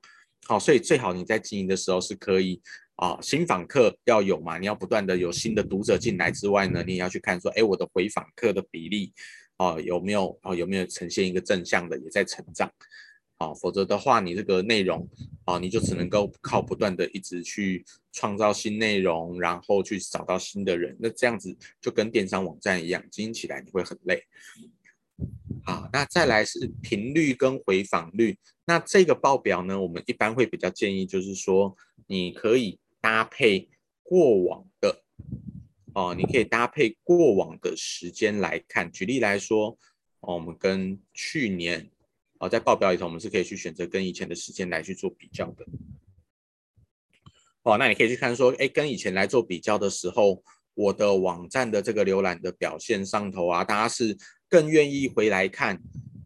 [0.48, 2.62] 好，所以最好你在经营的时候是可以
[2.98, 9.12] 啊，新访客要有嘛，你要不断的有新的读者进来之外呢，你也要去看说，哎，我的回访客的比例
[9.58, 12.72] 啊有没有啊有没有呈现一个正向的，也在成长，
[13.38, 15.10] 啊，否则的话你这个内容
[15.46, 24.24] 啊你就只能够靠不断的一直去创造新内容，然后去找到新的人，那这样子就跟电商网站一样，经营起来你会很累。
[25.66, 28.38] 好，那再来是频率跟回访率。
[28.66, 31.76] 那这个报表呢，我们一般会比较建议，就是说
[32.08, 33.70] 你可以搭配
[34.04, 35.04] 过往的
[35.94, 38.92] 哦，你可以搭配过往的时间来看。
[38.92, 39.78] 举例来说，
[40.20, 41.90] 哦，我们跟去年
[42.38, 45.66] 哦，在报表里头，我们是可以去选择跟以前的时间来去做比较的。
[47.64, 50.44] 哦，那你可以去看说，哎，跟以前来做比较的时候，
[50.76, 54.16] 我的网站的这个浏览的表现上头啊，大家是。
[54.48, 55.82] 更愿意回来看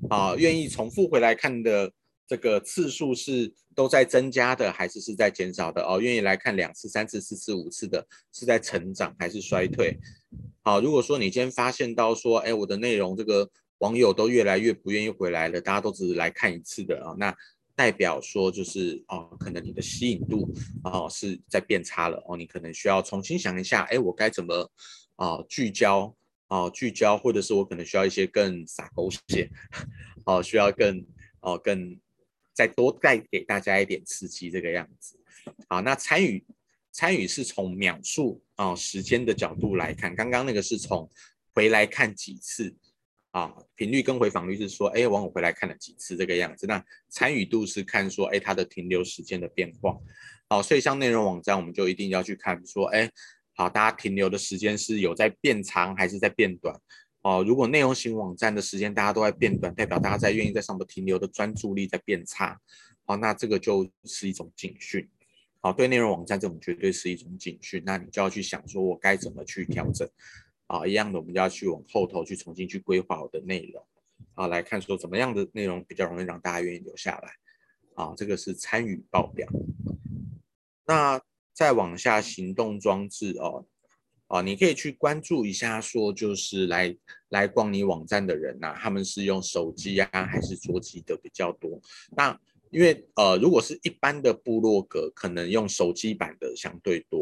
[0.09, 1.89] 啊，愿意重复回来看的
[2.27, 5.99] 这个次数是都在增加的，还是是在减少的哦？
[6.01, 9.97] 愿意来看两次、三次、四次、五次的，是在成长还是衰退？
[10.61, 17.33] 好，如果说你今天发现到说，哎，我的内容这个网友都越来越不愿意回来了，大家都只是来看一次的啊，那
[17.79, 24.69] 代表说就是哦，可能你的吸引度哦是在变差了哦，你可能需要重新想一下，哎，我该怎么
[25.15, 26.13] 啊聚焦？
[26.49, 29.49] 哦，聚焦，或者是我可能需要一些更洒狗血，
[30.25, 31.05] 哦，需要更
[31.39, 31.97] 哦更
[32.53, 35.17] 再多带给大家一点刺激这个样子。
[35.69, 36.43] 好，那参与
[36.91, 41.09] 参与是从秒数啊、哦、时间的角度来看，刚刚那个是从
[41.53, 42.75] 回来看几次
[43.31, 46.65] 啊、频率跟回访率是说，哎，网友回来看了几次这个样子。
[46.67, 49.97] 那参与度是看说，哎，它的停留时间的变化。
[50.47, 53.09] 好，所以像内容网站，我们就一定要去看说，哎。
[53.55, 56.73] 好，大家停留的时间是有在变长还是在变短？
[57.23, 62.57] 哦，如果内容型网站的时间大家都在变短，代表大家在愿意在上面停留的专注力在变差。
[63.03, 65.05] 好，那这个就是一种警讯。
[65.59, 67.83] 好，对内容网站这种绝对是一种警讯。
[67.85, 70.09] 那你就要去想说，我该怎么去调整？
[70.69, 73.85] 啊，一样的，我们就要去往后头去重新去规划我的内容。
[74.35, 77.31] 啊，来看说怎么样的内容比较容易让大家愿意留下来。
[77.95, 79.47] 啊，这个是参与报表。
[80.85, 81.21] 那。
[81.51, 83.65] 再往下，行动装置哦，
[84.27, 86.95] 哦，你可以去关注一下，说就是来
[87.27, 91.81] 来逛你网站的人呐、他们是用手机啊还是桌机的比较多？
[92.15, 92.39] 那
[92.71, 97.18] 因为呃，如果是一般的部落格，可能用手机版的相对多，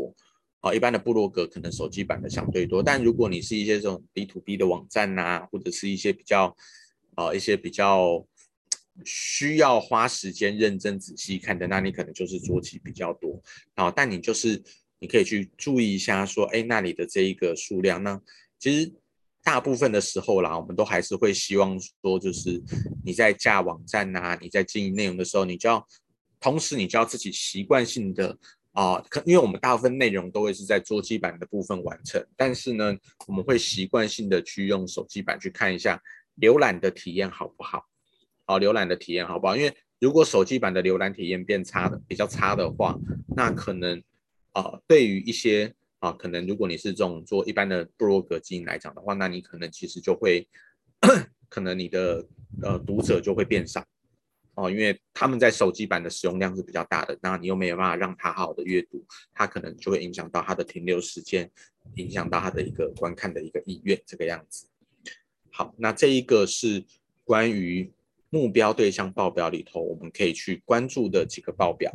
[0.74, 2.82] 一般的部落格可能手机版的相对多。
[2.82, 6.56] 但如果你是一些这种 B to B 的网站呐、或者是一些比较
[7.16, 8.26] 呃一些比较。
[9.06, 13.40] 需要花时间认真仔细看的，那你可能就是桌机比较多
[13.76, 13.92] 啊。
[13.92, 14.60] 但你就是
[14.98, 18.20] 你可以去注意一下，说，哎，那里的这一个数量呢，
[18.58, 18.92] 其实
[19.44, 22.60] 大部分的时候啦，我们都还是会希望说，就是
[23.06, 25.88] 你在架网站呐、你在经营内容的时候，你就要
[26.40, 28.36] 同时你就要自己习惯性的
[28.78, 36.00] 啊，可因为我们大部分内容都会是在桌机版的部分完成，但是呢，我们会习惯性的去用手机版去看一下
[36.40, 37.84] 浏览的体验好不好。
[38.46, 39.56] 好，浏览的体验好不好？
[39.56, 42.96] 因为如果手机版的浏览体验变差的比较差的话，
[43.36, 44.00] 那可能
[44.52, 50.48] 啊、对于一些啊、可能如果你是这种做一般的部落格经营来讲的话，那你可能其实就会，
[51.50, 52.24] 可能你的
[52.62, 53.84] 呃读者就会变少
[54.58, 61.50] 哦、因为他们在手机版的使用量是比较大的，那你又没有办法让他好好的阅读，他可能就会影响到他的停留时间，
[61.96, 64.68] 影响到他的一个观看的一个意愿，这个样子。
[65.52, 66.84] 好，那这一个是
[67.24, 67.92] 关于。
[68.30, 71.90] 目标对象报表里头，我们可以去关注的几个报表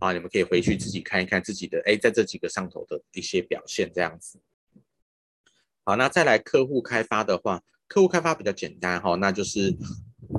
[0.00, 4.40] 啊，你们可以回去自己看一看自己的，哎，在这几个上头的一些表现这样子。
[5.84, 9.72] 好，那再来客户开发的话，客户开发比较简单哈，那就是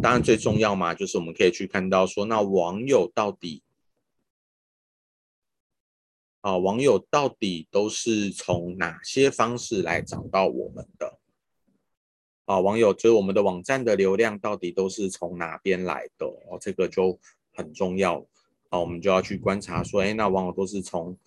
[0.01, 3.63] 当然最重要嘛，就是我们可以去看到说，那网友到底
[6.41, 11.19] 啊，网友到底都是从哪些方式来找到我们的？
[12.45, 16.57] 啊，网友就是我们的网站的流量到底都是从哪边来的哦？
[16.59, 17.19] 这个就
[17.53, 18.25] 很重要
[18.69, 21.17] 啊，我们就要去观察说，哎，那网友都是从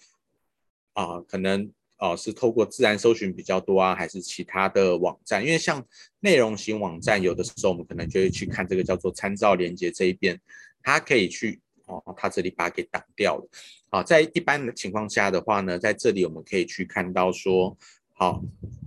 [0.95, 5.41] 啊，可能哦是透过自然搜寻比较多啊，还是其他的网站？
[5.41, 5.87] 因为像
[6.19, 10.37] 内容型网站，有的时候我们可能就会去看这个叫做参照连接这一边，
[10.83, 13.49] 它可以去哦，它这里把它给挡掉了。
[13.91, 17.79] 啊，在一般的情况下的话呢，在这里我们可以去看到说。
[18.15, 18.41] 好，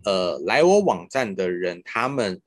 [0.05, 2.39] 呃，来我网站的人，他们，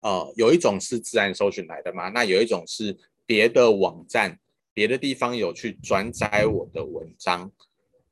[0.00, 4.38] 呃，有一种是自然搜寻来的嘛，那有一种是别的网站、
[4.74, 7.50] 别的地方有去转载我的文章。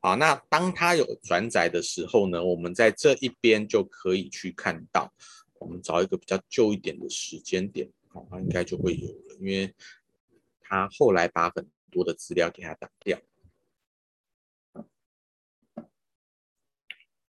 [0.05, 5.11] 好，那当他有转载的时候呢，我们在这一边就可以去看到。
[5.59, 9.75] 我们找一个比较旧一点的时间点，哦，应该就会有了，因为
[10.61, 13.19] 他后来把很多的资料给他挡掉。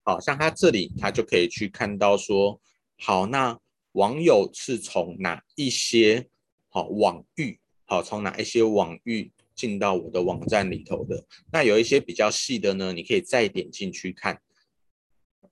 [0.03, 2.61] 好像他这里，他就可以去看到说，
[2.99, 3.57] 好，那
[3.93, 6.29] 网友是从哪一些
[6.71, 11.25] 好网域，好，从哪一些网域进到我的网站里头的？
[11.53, 14.41] 那有一些比较细的呢，你可以再点进去看。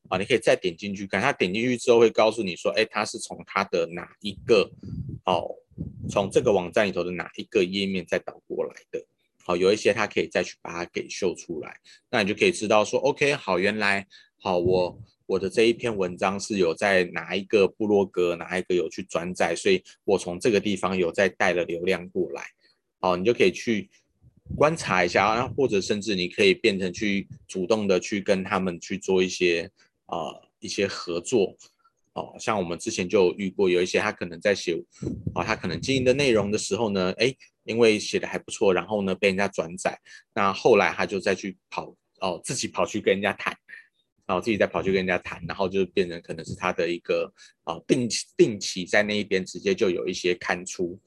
[0.09, 4.71] 啊，你可以再点进去看，它点进去之后会告诉你说，哎，它是从它的哪一个
[5.25, 5.49] 哦，
[6.11, 9.03] 从这个网站里头的哪一个页面再导过来的。
[9.45, 11.77] 好，有一些它可以再去把它给秀出来，
[12.11, 15.01] 那你就可以知道说，OK，好，原来好我。
[15.25, 22.45] 我的这一篇文章是有在哪一个部落格，哪一个有去转载，所以我从这个地方有在带了流量过来，
[23.03, 23.91] 好，你就可以去
[24.57, 29.69] 观察一下，然后或者甚至你可以变成去主动的去跟他们去做一些
[30.07, 31.57] 啊、呃、一些合作，
[32.13, 34.81] 哦，像我们之前就遇过有一些他可能在写
[35.35, 37.35] 啊，他可能经营的内容的时候呢，哎，
[37.65, 39.99] 因为写的还不错，然后呢被人家转载，
[40.33, 43.53] 那后来他就再去跑哦，自己跑去跟人家谈。
[44.25, 47.31] 然后自己再跑去跟人家谈，然后就变成可能是他的一个
[47.65, 50.99] 啊定期定期在那一边直接就有一些看出，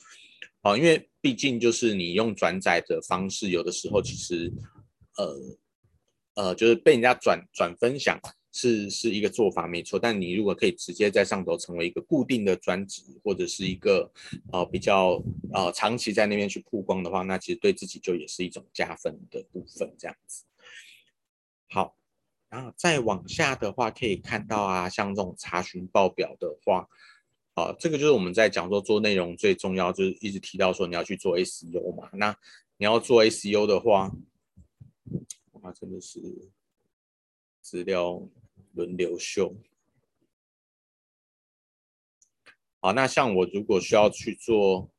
[0.65, 4.51] 哦，因为毕竟就是你用转载的方式，有的时候其实
[5.17, 5.39] 呃
[6.33, 8.19] 呃就是被人家转转分享
[8.51, 14.11] 是是一个做法没错，但你如果可以直接在上头成为一个固定的专辑，或者是一个
[14.51, 20.43] 啊比较啊长期在那边去曝光的话，那其实对自己就也是一种加分的部分，这样子。
[21.69, 21.95] 好。
[22.47, 26.87] 然后再往下的话，可以看到啊，像这种查询报表的话，
[27.55, 32.09] 啊，这个就是我们在讲说做内容最重要，就是一直提到说你要去做 SEO 嘛。
[32.13, 32.37] 那
[32.77, 34.11] 你要做 SEO 的话，
[35.53, 36.21] 哇，真的是
[37.61, 38.21] 资料
[38.73, 39.55] 轮流秀。
[42.81, 44.89] 好，那像我如果需要去做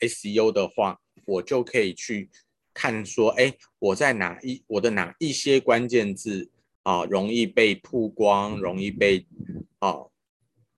[0.00, 2.30] SEO 的话，我就可以去
[2.72, 6.50] 看说，哎，我在哪一我的哪一些关键字。
[6.84, 9.26] 啊，容易被曝光，容易被
[9.78, 10.04] 啊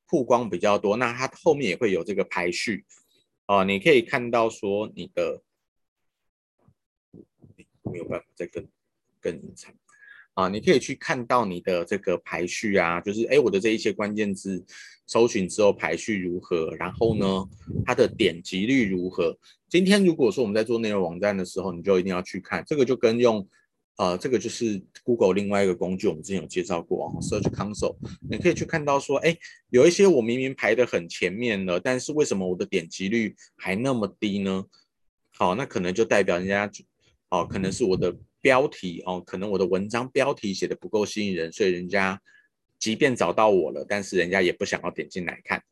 [0.08, 2.84] 曝光比较多，那它后面也会有这个排序
[3.46, 5.42] 啊，你可以看到说你的
[7.82, 8.66] 没有办法再更
[9.20, 9.74] 更隐藏
[10.34, 14.64] 啊，你可以去看到你的这个排序啊，就是哎，我的这一些关键字
[15.06, 17.48] 搜寻之后排序如何，然后呢，
[17.84, 19.38] 它的点击率如何？
[19.68, 23.48] 今天如果说我们在做内容网站的时候，你就一定要去看这个，就跟用。
[23.96, 27.96] 呃，这个就是 Google 另外一个工具，我们之前有介绍过啊，Search Console，
[28.28, 29.34] 你可以去看到说，哎，
[29.70, 34.64] 有一些我明明排得很前面了，但是为什么我的点击率还那么低呢？
[35.32, 36.70] 好，那可能就代表人家，
[37.30, 42.20] 哦，可能是我的标题哦，可能我的文章标题写的不够吸引人，所以人家
[42.78, 45.62] 即便找到我了，但是人家也不想要点进来看。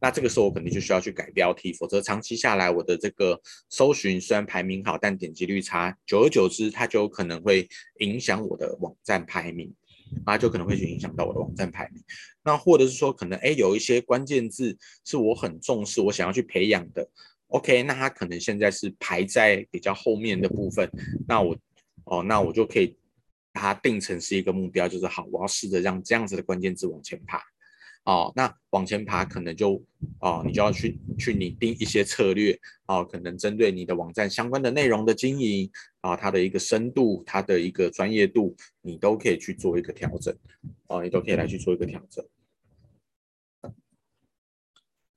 [0.00, 3.40] 那这个时候我肯定就需要去改标题，否则长期下来我的这个
[3.70, 7.66] 搜寻虽然排名好，但点击率差，久而久之它就有可能会
[8.00, 9.72] 影响我的网站排名，
[10.24, 12.02] 啊，就可能会去影响到我的网站排名。
[12.44, 17.08] 那或者是说可能哎有一些关键字是我很重视，我想要去培养的
[17.48, 20.90] ，OK，那它可能现在是排在比较后面的部分，
[21.26, 21.56] 那我
[22.04, 22.96] 哦那我就可以
[23.52, 27.42] 把它定成是一个目标，就是好，我要试着让这样子的关键字往前爬。
[28.06, 29.82] 哦，那往前爬可能就
[30.20, 35.68] 哦，你就要去去拟定一些策略哦，可能针对你的网站相关的内容的经营
[36.02, 40.32] 啊，它的一个深度，它的一个专业度，你都可以去做一个调整
[40.86, 42.24] 哦，你都可以来去做一个调整。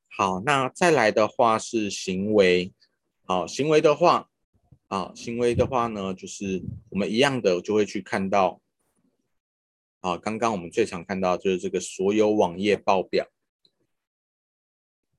[0.07, 2.73] 好，那再来的话是行为，
[3.23, 4.29] 好，行为的话
[4.87, 8.59] 啊，行为的话呢，就是我们一样的就会去看到。
[10.01, 13.27] 啊，刚刚我们最常看到就是这个所有网页报表。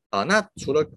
[0.08, 0.90] 啊，那除了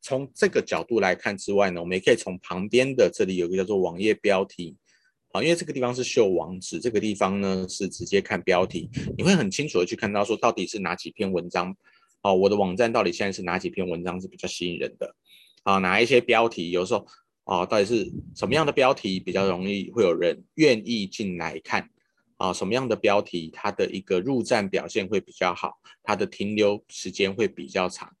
[0.00, 4.76] 从这个角度来看之外呢，我们也可以从旁边的这里有个叫做网页标题。
[5.32, 11.74] 啊，因为这个地方是秀网址，这个地方呢是直接看标题，你会很清楚的去看到说到底是哪几篇文章。
[12.20, 15.16] 啊，我的网站到底现在是哪几篇文章是比较吸引人的？
[15.64, 17.06] 啊，哪一些标题有时候
[17.44, 21.88] 啊，到底是什么样的标题比较容易会有人愿意进来看？
[22.42, 28.12] 啊，什么样的标题它的一个入站表现会比较好，它的停留时间会比较长。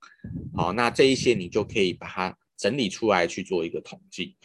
[0.54, 4.36] 好，那这一些你就可以把它整理出来去做一个统计，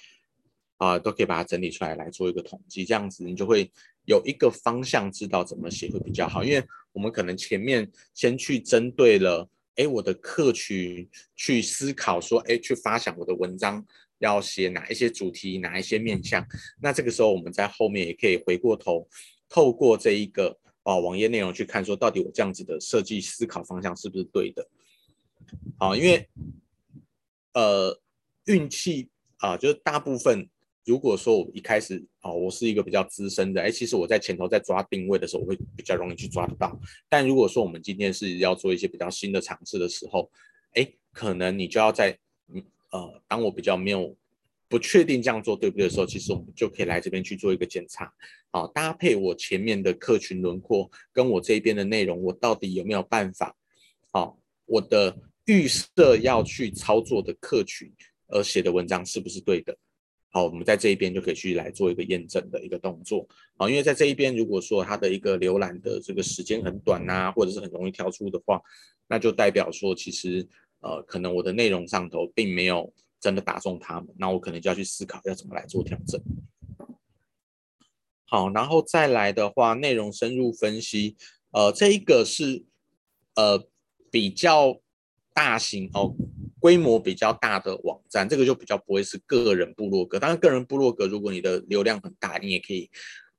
[0.78, 3.72] 啊，都可以把它整理出来来做一个统计，这样子你就会
[4.06, 6.44] 有一个方向，知道怎么写会比较好。
[6.44, 13.86] 因为我们可能前面先去针对了，哎，我的客群去思考说，哎，去发想我的文章
[14.18, 16.44] 要写哪一些主题，哪一些面向。
[16.82, 19.08] 那这个时候我们在后面也可以回过头。
[19.50, 24.68] 透过这一个啊网页内容去看，说到底我这样子的设计思考方向是不是对的？
[25.78, 26.28] 啊，因为
[27.54, 28.00] 呃
[28.46, 30.50] 运气啊，就是大部分
[30.86, 36.80] 如果说我一开始啊，我是一个比较资深的，哎，其实我在前头在抓定位的时候，我会比较容易去抓得到。
[37.10, 40.32] 但如果说我们今天是要做一些比较新的尝试的时候，
[40.74, 42.18] 哎，可能你就要在
[42.54, 44.16] 嗯呃，当我比较没有
[44.70, 48.12] 不确定这样做对不对的时候，其实我们就可以来这边去做一个检查，
[48.52, 53.56] 好，搭配我前面的客群轮廓跟我这边的内容，我到底有没有办法，
[54.12, 57.90] 好，我的预设要去操作的客群
[58.28, 59.78] 而写的文章是不是对的？
[60.30, 68.62] 好，我们在这一边就可以去来做一个验证的一个动作，好，因为在这一边如果说它的一个浏览的这个时间很短呐、或者是很容易跳出的话，
[69.08, 70.46] 那就代表说其实
[70.82, 72.94] 呃可能我的内容上头并没有。
[73.20, 76.22] 真的打中他们，那我可能就要去思考要怎么来做调整。
[78.26, 81.16] 好，然后再来的话，内容深入分析，
[81.52, 82.66] 呃，这一个是
[83.36, 83.68] 呃
[84.12, 84.82] 比较
[85.34, 86.14] 大型哦，
[86.60, 90.20] 规模比较大的网站，这个就比较不会是个人部落格。
[90.20, 92.90] 当然，个人部落格如果你的流量很大，你也可以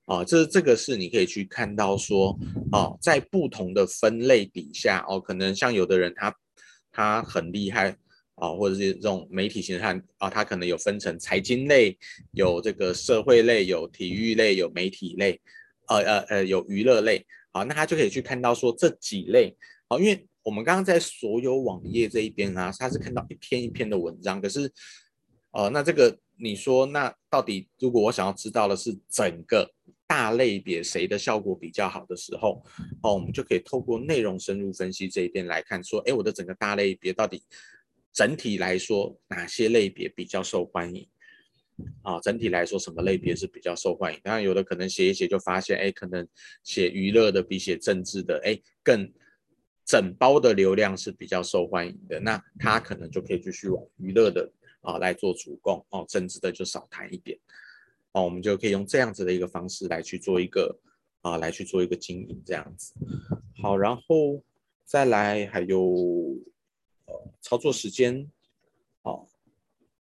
[0.06, 2.38] 啊，这这个是你可以去看到说
[2.72, 6.34] 哦，在不同的分类底下哦，可能像有的人他
[6.90, 7.96] 他很厉害。
[8.40, 11.96] 啊，或者是这种媒体形态啊，它可能有分成财经类，
[12.32, 15.40] 有这个社会类，有体育类，有媒体类，
[15.88, 17.26] 呃呃呃，有娱乐类。
[17.50, 19.56] 好，那他就可以去看到说这几类。
[19.88, 24.70] 好，因为我们刚刚在所有网页这一边啊，他是看到一篇一篇的文章，可是，
[25.50, 29.68] 呃，那这个你说，那到底如果我想要知道的是整个
[30.06, 32.62] 大类别谁的效果比较好的时候，
[33.02, 37.42] 哦，我们就可以透过内容深入分析这一边来看，说，哎，我的整个大类别到底。
[38.12, 41.08] 整体来说，哪些类别比较受欢迎？
[42.02, 44.20] 啊，整体来说，什么类别是比较受欢迎？
[44.24, 46.26] 当然，有的可能写一写就发现，哎，可能
[46.64, 49.08] 写娱乐的比写政治的，哎，更
[49.84, 52.18] 整包的流量是比较受欢迎的。
[52.18, 54.50] 那他可能就可以继续往娱乐的
[54.80, 57.38] 啊来做主攻，哦，政治的就少谈一点。
[58.10, 60.76] 哦，我们就可以用这样子的一个方式来去做一个
[61.20, 62.92] 啊，来去做一个经营这样子。
[63.62, 64.42] 好，然后
[64.84, 66.36] 再来还有。
[67.40, 68.30] 操作时间，
[69.02, 69.28] 好，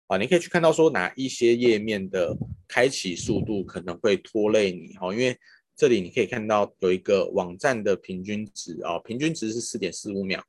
[0.06, 2.36] 啊，你可以去看到说哪一些页面的
[2.68, 5.38] 开启速度可能会拖累你，哦，因为
[5.74, 10.44] 这里你可以看到有一个网站的平均值啊，平均值是四点四五秒，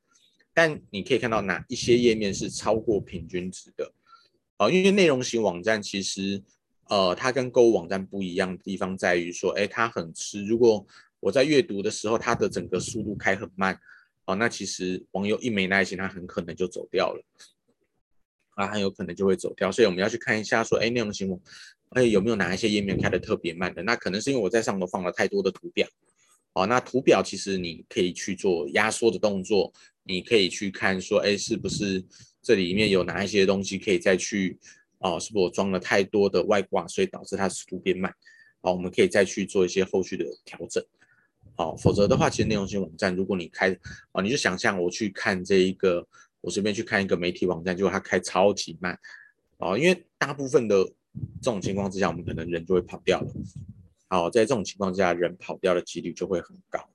[0.52, 3.92] 但你可以看到哪一些页面是超过平均值的，
[4.58, 6.42] 啊，因为内容型网站其实，
[6.88, 10.86] 呃，它跟购物网站不一样的地方在于说，哎，它很吃，如果
[11.20, 13.80] 我在阅读的时候，它的整个速度开很慢。
[14.26, 17.24] 哦，那其实网友一没耐心，他很可能就走掉了，
[18.54, 19.70] 啊，很有可能就会走掉。
[19.70, 21.38] 所以我们要去看一下，说，哎，内容型网，
[21.90, 23.82] 哎，有没有哪一些页面开得特别慢的？
[23.82, 25.86] 那可能是因为我在上头放了太多的图表。
[26.54, 29.72] 哦，那图表其实你可以去做压缩的动作，
[30.04, 32.02] 你可以去看说，哎，是不是
[32.40, 34.56] 这里面有哪一些东西可以再去，
[34.98, 38.14] 哦，是不是我装了太多的外挂，所以导致它速度变慢？
[38.62, 40.82] 好，我们可以再去做一些后续的调整。
[41.56, 43.70] 好，否则的话，其实内容型网站，如果你开，
[44.10, 46.04] 啊，你就想象我去看这一个，
[46.40, 48.98] 我随便去看一个媒体网站，结果它开超级慢，
[49.58, 50.84] 啊，因为大部分的
[51.40, 53.32] 这种情况之下，我们可能人就会跑掉了。
[54.08, 56.88] 好，在这种情况之下，人跑掉的几率就会很高。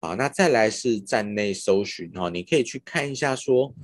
[0.00, 3.74] 好，那再来是站内搜寻，哈，你可以去看一下说，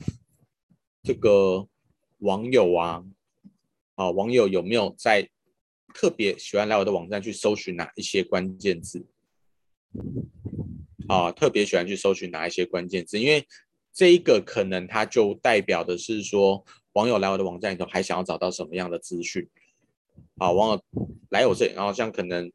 [1.03, 1.69] 这个
[2.21, 3.05] 网友啊，
[3.97, 5.29] 啊，网友有没有在
[5.93, 9.05] 特别喜欢来我的网站去搜寻哪一些关键字？
[11.09, 13.47] 啊，特别喜欢去搜寻哪一些关键字，因为
[13.93, 16.65] 这一个可能它就代表的是说，
[16.95, 19.47] 网友来我的网站里头还想要找到什么样的资讯。
[20.39, 22.51] 啊，网友来我这里，然后像可能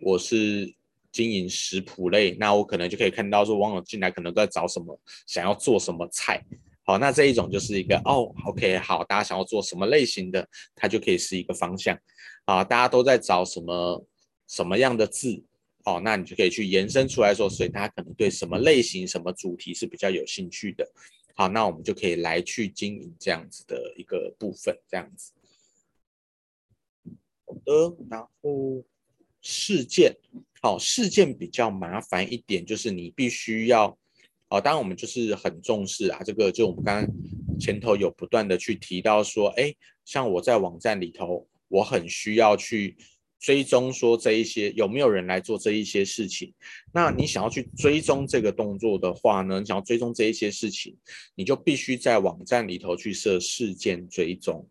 [0.00, 0.74] 我是
[1.12, 6.44] 经营食谱类，那我可能就可以看到说，网友进来可能都在找什么，想要做什么菜。
[6.82, 11.98] 好，那这一种就是一个哦，OK，好，大家想要做什么类型的，它就可以是一个方向。
[12.44, 14.06] 啊，大家都在找什么
[14.46, 15.42] 什么样的字。
[15.84, 20.90] 哦，那你就可以去延伸出来说，所以大家可能对什么类型、什么主题是比较有兴趣的。
[21.34, 25.32] 好，那我们就可以来去经营这样子的一个部分，这样子。
[27.44, 28.82] 好的，然后
[29.42, 30.16] 事件，
[30.62, 33.98] 好，事件比较麻烦一点，就是你必须要，
[34.48, 39.74] 哦，当然我们就是很重视啊，这个就我们刚刚前头有不断的去提到说，哎，
[40.06, 42.96] 像我在网站里头，我很需要去。
[43.44, 46.50] 追踪说这一些有没有人来做这一些事情？
[46.94, 49.60] 那你想要去追踪这个动作的话呢？
[49.60, 50.96] 你想要追踪这一些事情，
[51.34, 54.66] 你就必须在网站里头去设事件追踪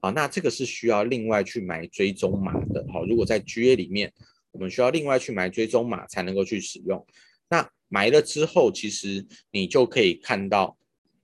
[0.00, 0.10] 啊。
[0.10, 2.84] 那这个是需要另外去买追踪码的。
[2.92, 4.12] 好，如果在 GA 里面，
[4.50, 7.06] 我们需要另外去买追踪码才能够去使用。
[7.48, 10.76] 那买了之后，其实你就可以看到。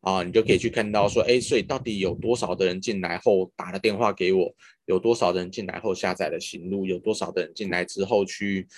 [0.05, 8.69] 啊，你就可以去看到说，哎，所以到底有多少的人进来后打了电话给我，有多少的人进来后下载了行路，有多少的人进来之后去，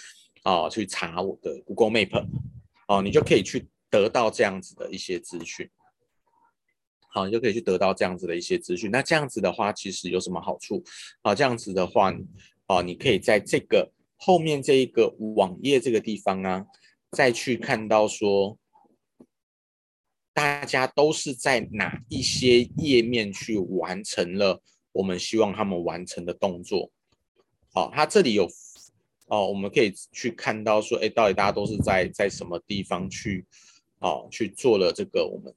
[0.44, 2.24] 啊，去查我的 Google Map，
[2.86, 5.68] 哦，你就可以去得到这样子的一些资讯。
[7.08, 8.90] 好，你就可以去得到这样子的一些资讯。
[8.90, 10.84] 那这样子的话，其实有什么好处？
[11.22, 12.14] 好，这样子的话，
[12.68, 16.64] 哦，你可以在这个后面这一个网页这个地方啊，
[17.10, 18.56] 再去看到说，
[20.36, 24.60] 大家都是在哪一些页面去完成了
[24.92, 26.90] 我们希望他们完成的动作。
[27.72, 28.46] 好，它这里有。
[29.28, 33.44] 哦，我们可以去看到说，哎，到底大家都是在在什么地方去，
[33.98, 35.52] 哦，去做了这个我们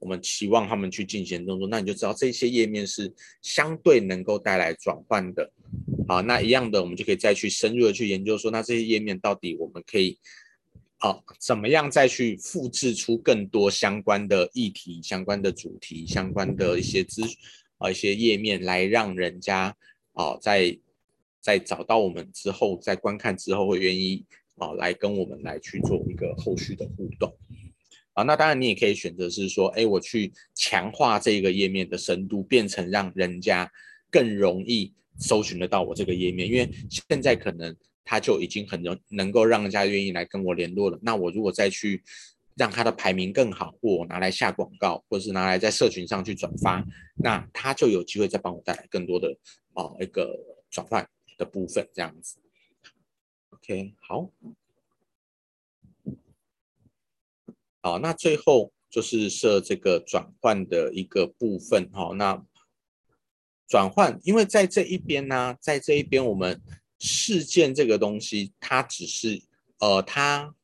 [0.00, 5.52] 我们期望他们去进行动作，那你就知道这些页面是相对能够带来转换的。
[6.08, 10.18] 好，那一样的，我们就可以再去深入的去研究说，那这些页面到底我们可以，
[11.02, 17.22] 哦，怎么样再去复制出更多相关的议题、相关的主题、相关的一些资
[17.78, 19.76] 啊一些页面，来让人家
[20.14, 20.78] 啊在。
[21.44, 24.24] 在找到我们之后，在观看之后会愿意
[24.58, 27.36] 啊来跟我们来去做一个后续的互动
[28.12, 28.22] 啊。
[28.22, 33.68] 那当然你也可以选择是说，哎，我去强化这个页面的深度，变成让人家
[34.08, 36.48] 更容易搜寻得到我这个页面。
[36.48, 37.74] 因为现在可能
[38.04, 40.98] 他就已经很能能够让人家愿意来跟我联络了。
[41.02, 42.02] 那我如果再去
[42.56, 46.84] 让他的排名更好，或我拿来下广告，或是拿来在社群上去转发，
[47.16, 49.36] 那他就有机会再帮我带来更多的
[49.74, 50.38] 啊一个
[50.70, 51.08] 转换。
[51.38, 52.38] 的部分这样子
[53.50, 54.30] ，OK，好，
[57.80, 62.44] 好，那最后就是设这个转换的一个部分，好，那
[63.66, 66.60] 转换，因为在这一边呢，在这一边我们
[67.02, 69.42] 事件这个东西，它只是
[69.80, 70.54] 呃，它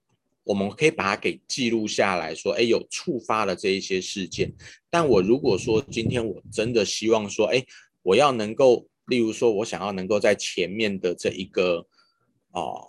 [0.44, 4.54] 我们可以把它给记录下来说，哎，有触发了这一些事件，
[4.88, 7.64] 但我如果说今天我真的希望说，哎，
[8.02, 8.88] 我要能够。
[9.08, 11.86] 例如说，我想要能够在前面的这一个
[12.50, 12.86] 哦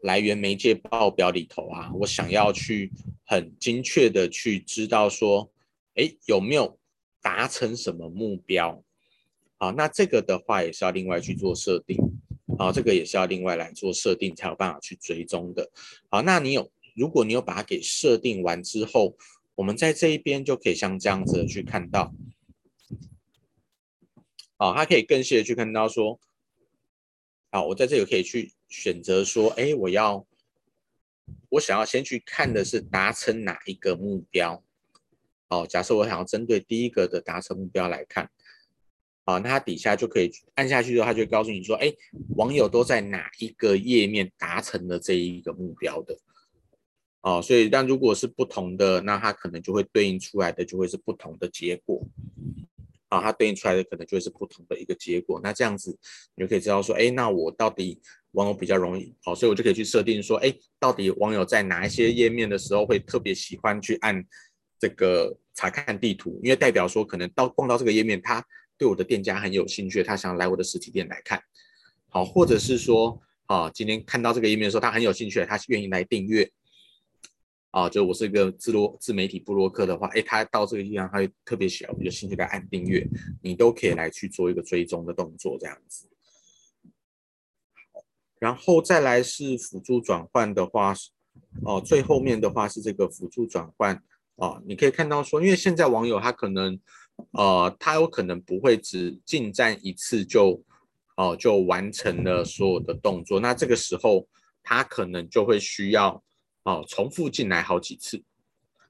[0.00, 2.90] 来源媒介报表里头啊，我想要去
[3.26, 5.52] 很精确的去知道说，
[5.96, 6.78] 哎，有没有
[7.20, 8.82] 达成什么目标？
[9.58, 11.98] 好，那这个的话也是要另外去做设定，
[12.58, 15.70] 好，这个也是要另外来做设定才有办法去追踪的。
[16.08, 19.16] 好，那你有，如果你有把它给设定完之后，
[19.54, 22.14] 我们在这一边就可以像这样子的去看到。
[24.56, 26.20] 好，他可以更细的去看到说，
[27.50, 30.26] 好，我在这里可以去选择说，哎，我要，
[31.48, 34.62] 我想要先去看的是达成哪一个目标。
[35.48, 38.30] 好，假设我想要针对第一个的达成目标来看，
[39.30, 41.92] 啊，那它底下就可以按下去之后，它就告诉你说，哎，
[42.36, 46.18] 网友都在哪一个页面达成了这一个目标的。
[47.22, 52.02] 哦，所以但如果是不同的，那它可能就会对应出来的就会是不同的结果。
[53.08, 55.40] 啊，它对应出来的可能就会是不同的一个结果。
[55.42, 55.98] 那这样子，
[56.34, 58.00] 你就可以知道说，哎，那我到底
[58.32, 64.24] 网友比较容易，好，所以我就可以去设定说，哎，到底网友在哪一些页面的时候会特别喜欢去按
[64.78, 68.42] 这个查看地图，因为代表说可能到逛到这个页面，他
[68.80, 71.38] 对我的店家很有兴趣，他想来我的实体店来看，
[72.08, 76.50] 好，或者是说，啊，今天看到这个页面的时候，他很有兴趣，他愿意来订阅。
[77.72, 83.06] 啊，就我是一个自落自媒体部落客的话，哎，他到这个地方，他会特别喜欢，有兴趣来按订阅，
[83.42, 86.08] 你都可以来去做一个追踪的动作，这样子。
[88.38, 90.94] 然后再来是辅助转换的话，
[91.66, 94.02] 哦，最后面的话是这个辅助转换，
[94.36, 96.80] 哦，你可以看到说，因为现在网友他可能，
[97.32, 100.62] 呃，他有可能不会只进站一次就，
[101.16, 104.26] 哦，就完成了所有的动作，那这个时候
[104.62, 106.22] 他可能就会需要。
[106.64, 108.22] 哦，重复进来好几次，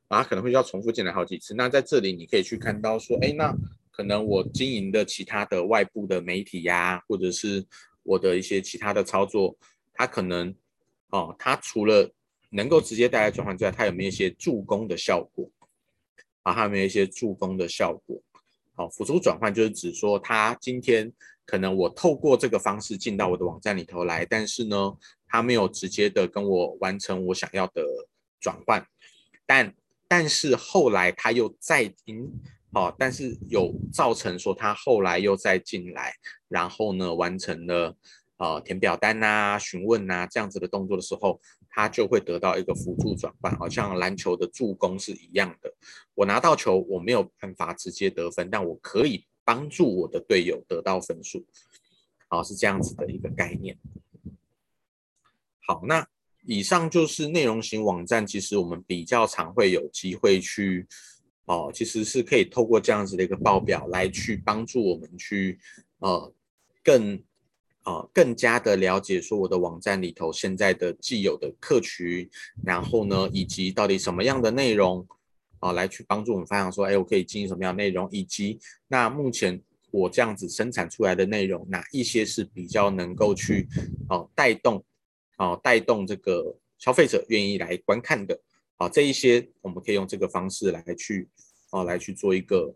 [0.08, 1.54] 啊，可能会要重复进来好几次。
[1.54, 3.54] 那在这里你可以去看到说，哎，那
[3.92, 7.64] 可能我经营的其他的外部的媒体呀、或者是
[8.02, 9.56] 我的一些其他的操作，
[9.94, 10.52] 它可能，
[11.10, 12.12] 哦，它除了
[12.50, 15.48] 能够直接带来转换之外，它有没有一些助攻的效果？
[16.42, 18.20] 啊，还有没有一些助攻的效果？
[18.74, 21.12] 好，辅助转换就是指说，它今天
[21.44, 24.96] 可能我透过这个方式进到我的网站里头来，但是呢，
[25.28, 27.84] 他没有直接的跟我完成我想要的
[28.40, 28.86] 转换，
[29.44, 29.74] 但
[30.08, 32.26] 但是后来他又再进，
[32.72, 36.14] 哦，但是有造成说他后来又再进来，
[36.48, 37.94] 然后呢完成了
[38.38, 41.40] 呃填表单呐、询问呐这样子的动作的时候，
[41.70, 45.72] 他就会得到一个辅助转换，好像篮球的助攻是一样的。
[46.14, 51.46] 我拿到球，我没有办法直接得分，但我可以帮助我的队友得到分数，
[52.28, 53.78] 好，是这样子的一个概念。
[55.66, 56.06] 好，那
[56.44, 58.26] 以上就是内容型网站。
[58.26, 60.86] 其实我们比较常会有机会去，
[61.44, 65.58] 哦，其实是可以透过这样子的一个报表来去帮助我们去，
[65.98, 66.32] 呃，
[66.82, 67.22] 更，
[67.84, 72.28] 呃，更加的了解说我的网站里头现在的既有的客群，
[72.62, 75.06] 然后呢，以及到底什么样的内容，
[75.60, 79.60] 啊，来去帮助我们分享说，哎，我可以经营什么样的内容，以及那目前
[79.90, 83.66] 我这样子生产出来的内容，哪一些是比较能够去
[84.10, 84.84] 哦带动
[85.38, 88.38] 哦带动这个消费者愿意来观看的，
[88.76, 91.28] 啊，这一些我们可以用这个方式来去
[91.70, 92.74] 哦来去做一个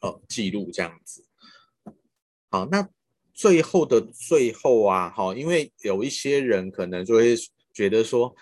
[0.00, 1.24] 呃记录这样子。
[2.50, 2.88] 好，那
[3.38, 7.36] 最后的最后啊，哈，因为有一些人可能就会
[7.72, 8.34] 觉得说。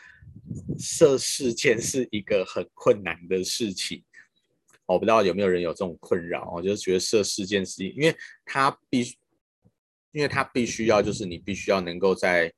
[0.79, 4.05] 设事件是一个很困难的事情，
[4.85, 9.17] 我不知道有没有人有这种困扰，我就是觉得设事件是，因为他必须，
[10.13, 12.53] 因为他必须要就是你必须要能够在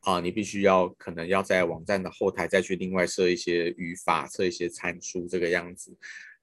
[0.00, 5.96] 啊、你必须要可能要在网站的后台再去另外设一些语法，设一些参数这个样子。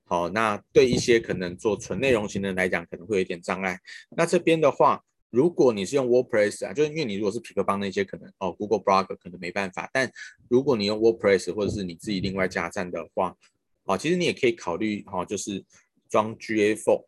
[0.06, 3.78] 好，那对一些可能做纯内容型的人来讲，可能会有点障碍。
[4.12, 5.04] 那这边的话。
[5.36, 9.90] 如果你是用 WordPress 啊，就是因为你如果是匹克邦那些可能哦，Google Blog 可能没办法。
[9.92, 10.10] 但
[10.48, 13.36] 如果你用 WordPress 或者是你自己另外加站的话，
[13.84, 15.62] 啊，其实你也可以考虑哈，就是
[16.10, 17.06] 装 GA4，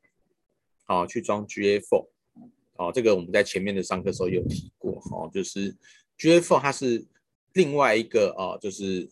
[0.88, 2.08] 啊，去装 GA4，
[2.76, 5.74] 哦，这个我们在前面的上课时候有提过哈，就是
[6.20, 7.06] GA4 它是
[7.54, 9.10] 另外一个哦，就是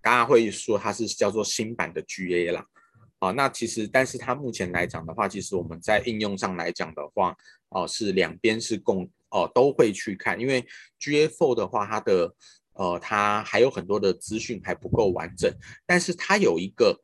[0.00, 2.66] 大家会说它是叫做新版的 GA 啦。
[3.26, 7.34] 啊，那其实，但是它目前来讲的话，其实我们在应用上来讲的话，
[7.70, 10.64] 哦，是两边是共哦都会去看，因为
[11.00, 12.34] GA4 的话，它的
[12.74, 15.50] 呃它还有很多的资讯还不够完整，
[15.86, 17.00] 但是它有一个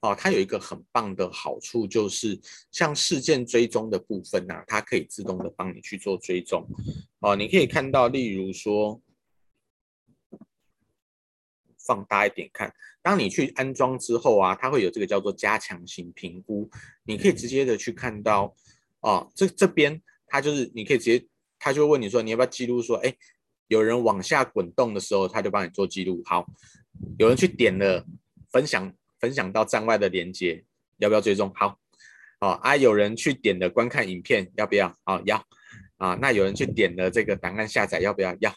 [0.00, 2.40] 哦，它有一个很棒的好处，就是
[2.72, 6.66] 像事件追踪的部分呢、啊，它可以自动的帮你去做追踪，
[7.20, 9.00] 哦，你可以看到，例如说。
[11.88, 12.70] 放大一点看，
[13.00, 16.70] 当你去安装之后啊，它会有这个叫做加强型评估，
[17.04, 18.54] 你可以直接的去看到，
[19.00, 21.26] 哦，这这边它就是你可以直接，
[21.58, 23.16] 它就会问你说你要不要记录说，哎，
[23.68, 26.20] 有人往下滚动的时候，它就帮你做记录。
[26.26, 26.46] 好，
[27.18, 28.04] 有人去点了
[28.52, 30.62] 分享分享到站外的链接，
[30.98, 31.50] 要不要追踪？
[31.54, 31.78] 好，
[32.40, 34.94] 哦啊，有人去点了观看影片，要不要？
[35.06, 35.42] 哦，要
[35.96, 38.36] 啊，那有人去点了这个档案下载，要不要？
[38.40, 38.54] 要。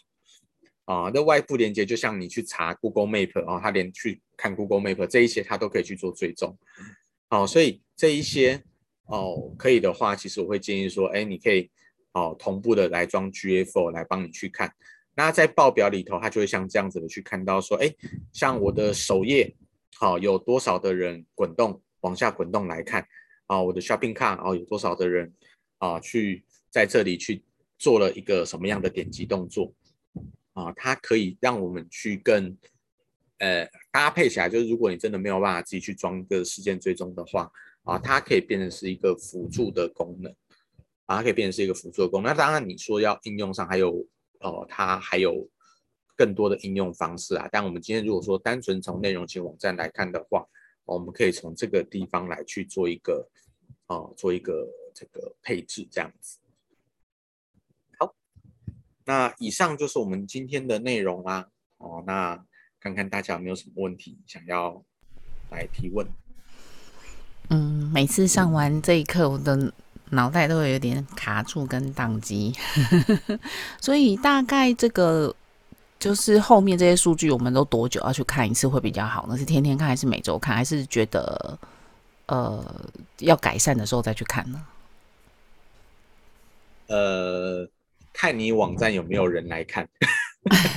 [0.84, 6.58] 啊，那外部连接就像你去查 Google Map 啊，它连去看 Google Map 这一些，它都可以去做追踪。
[7.28, 8.62] 好，所以这一些
[9.06, 11.70] 哦，可以的话，其实我会建议说，哎，你可以
[12.12, 14.72] 哦同步的来装 GA4 来帮你去看。
[15.14, 17.94] 那在报表里头，它就会像这样子的去看到说，哎，
[18.32, 19.54] 像我的首页，
[19.94, 23.06] 好，有多少的人滚动往下滚动来看
[23.46, 23.62] 啊？
[23.62, 25.32] 我的 Shopping Cart 啊，有多少的人
[25.78, 27.44] 啊去在这里去
[27.78, 29.72] 做了一个什么样的点击动作？
[30.52, 32.56] 啊，它可以让我们去更，
[33.38, 34.48] 呃，搭配起来。
[34.48, 37.50] 就是如果你真的没有办法自己去装一个事件追踪的话，
[37.84, 40.32] 啊，它可以变成是一个辅助的功能，
[41.06, 42.30] 啊，它可以变成是一个辅助的功能。
[42.30, 44.06] 那当然，你说要应用上还有，
[44.40, 45.48] 呃，它还有
[46.16, 47.48] 更多的应用方式啊。
[47.50, 50.46] 但我们今天如果说单纯从内容型网站来看的话，
[50.84, 53.26] 我们可以从这个地方来去做一个，
[53.86, 56.38] 哦，做一个这个配置这样子。
[59.04, 61.48] 那以上就是我们今天的内容啦。
[61.78, 62.38] 哦，那
[62.78, 64.80] 看看大家有没有什么问题想要
[65.50, 66.06] 来提问。
[67.50, 69.72] 嗯，每次上完这一课，我的
[70.10, 72.54] 脑袋都会有点卡住跟宕机，
[73.82, 75.34] 所以大概这个
[75.98, 79.36] 就是后面这些数据，我们都多久要去看一次会比较好呢？
[79.36, 81.58] 是天天看，还是每周看，还是觉得
[82.26, 82.64] 呃
[83.18, 84.66] 要改善的时候再去看呢？
[86.86, 87.68] 呃。
[88.12, 89.88] 看你网站有没有人来看，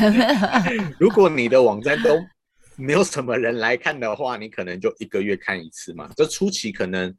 [0.99, 2.17] 如果你的网站都
[2.75, 6.09] 没有什么人来看的话，你可能就一个月看一次嘛。
[6.15, 7.13] 这初期可能，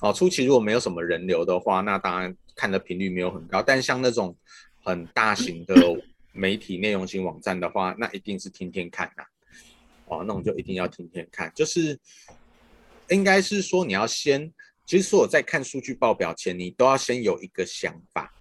[0.00, 3.62] 哦，初期如果没有什么人流的话，那当然看的频率没有很高。
[3.62, 4.36] 但像那种
[4.82, 5.74] 很大型的
[6.32, 9.24] 媒体内容型网站的话，那一定是天天看呐。
[10.06, 11.98] 哦，那种就一定要天天看，就是
[13.10, 14.52] 应该是说你要先，
[14.86, 18.32] 其实说我在看数据报表前，你都要先有一个想法。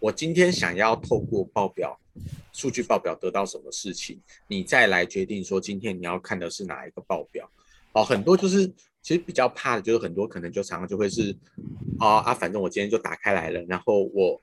[0.00, 1.94] 我今天想要透过报表、
[2.54, 7.48] 数据报表得到什么事情，你再来决定说今天你要看的是哪一个报表。
[7.92, 8.66] 哦，很多就是
[9.02, 11.36] 其实比较怕的就是很多可能就常常就会是，
[11.98, 14.40] 哦啊，反正我今天就打开来了，然后我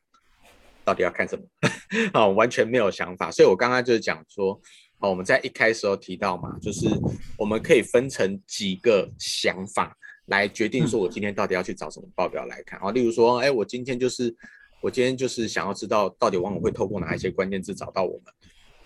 [0.86, 1.44] 到底要看什么？
[2.14, 3.32] 哦，完全没有想法。
[3.32, 4.54] 所以我刚刚就是讲说，
[5.00, 6.88] 哦，我们在一开始有提到嘛，就是
[7.36, 12.80] 我们可以分成几个想法来决定说我今天到底要去找什么报表来看。
[12.84, 14.36] 哦，例如说，哎，我今天就是。
[14.82, 18.34] 我今天就是想要知道到底网友会透过哪一些关键字找到我们。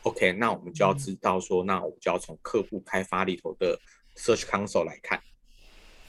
[0.04, 3.78] OK，那我们就要知道说，那我们就要从客户开发里头的
[4.16, 5.22] Search Console 来看。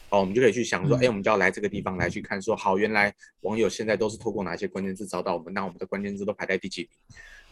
[0.09, 6.91] 哦，我们就可以去想说，哎，我们就要来这个地方来去看，说好，原来网友现在都是透过哪些关键字找到我们，那我们的关键字都排在第几名？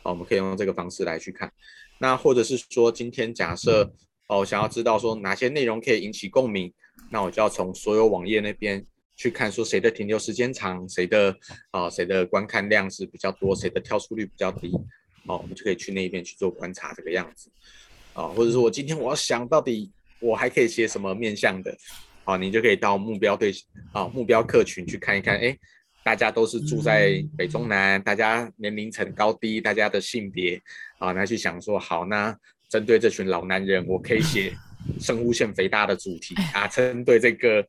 [0.03, 1.51] 好，我们可以用这个方式来去看。
[1.99, 3.91] 那或者是说，今天假设
[4.29, 6.73] 哦，想要知道说哪些内容可以引起共鸣，
[7.11, 8.85] 那我就要从所有网页那边
[9.21, 11.31] 去看，说谁的停留时间长，谁的
[11.73, 14.73] 啊、呃、谁的观看量是比较多，谁的跳出率比较低，
[15.27, 17.51] 哦，我们就可以去那边去做观察这个样子，
[18.15, 21.71] 啊、哦，或者说我今天我要想到底我还可以写什么面向的，
[22.25, 23.53] 啊、哦，你就可以到目标对
[23.93, 25.55] 啊、哦、目标客群去看一看，哎。
[26.03, 30.59] 大家都是住在北中南，大家年龄层高低，大家的性别
[30.99, 32.35] 啊，那去想说好，那
[32.71, 34.51] 针对这群老男人，我可以写
[34.99, 36.67] 生物腺肥大的主题啊。
[36.67, 37.63] 针对这个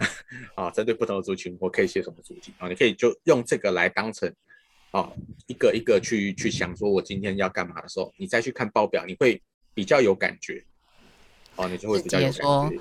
[0.54, 2.68] 啊，针对不同的族群，我可以写什么主题啊？
[2.68, 4.32] 你可以就用这个来当成
[4.90, 5.10] 啊
[5.46, 9.42] 一个一个去去想说，我今天要干嘛的时候，你再去看报表，你会
[9.74, 10.64] 比较有感觉。
[11.56, 12.40] 哦，你就会比较有感觉。
[12.40, 12.72] 说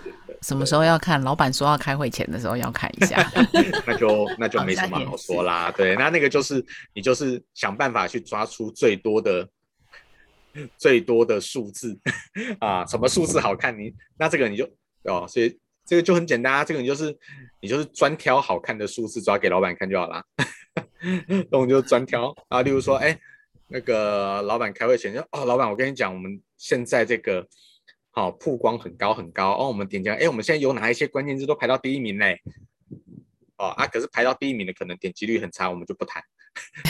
[0.43, 1.19] 什么时候要看？
[1.23, 3.27] 老板说要开会前的时候要看一下。
[3.87, 5.71] 那就那就没什么好说啦。
[5.75, 6.63] 对，那那个就是
[6.93, 9.49] 你就是想办法去抓出最多的
[10.77, 11.99] 最多的数字
[12.61, 13.85] 啊，什么数字好看你？
[13.85, 14.69] 你那这个你就
[15.05, 15.57] 哦，所以
[15.87, 16.63] 这个就很简单啊。
[16.63, 17.17] 这个你就是
[17.61, 20.23] 你就是专挑好看的数字抓给老板看就好啦。
[21.49, 23.17] 那我就专挑啊，例如说，哎，
[23.69, 27.47] 那个老板开会前就哦，老板，我跟你讲，我们现在这个。
[28.09, 29.67] 好，曝光很高很高哦。
[29.67, 32.41] 我们点击，哎，我们现在有哪一些关键字都排到第一名嘞？
[33.57, 36.19] 哦啊，可是排到第一名的可能点击率很差，我们就不谈。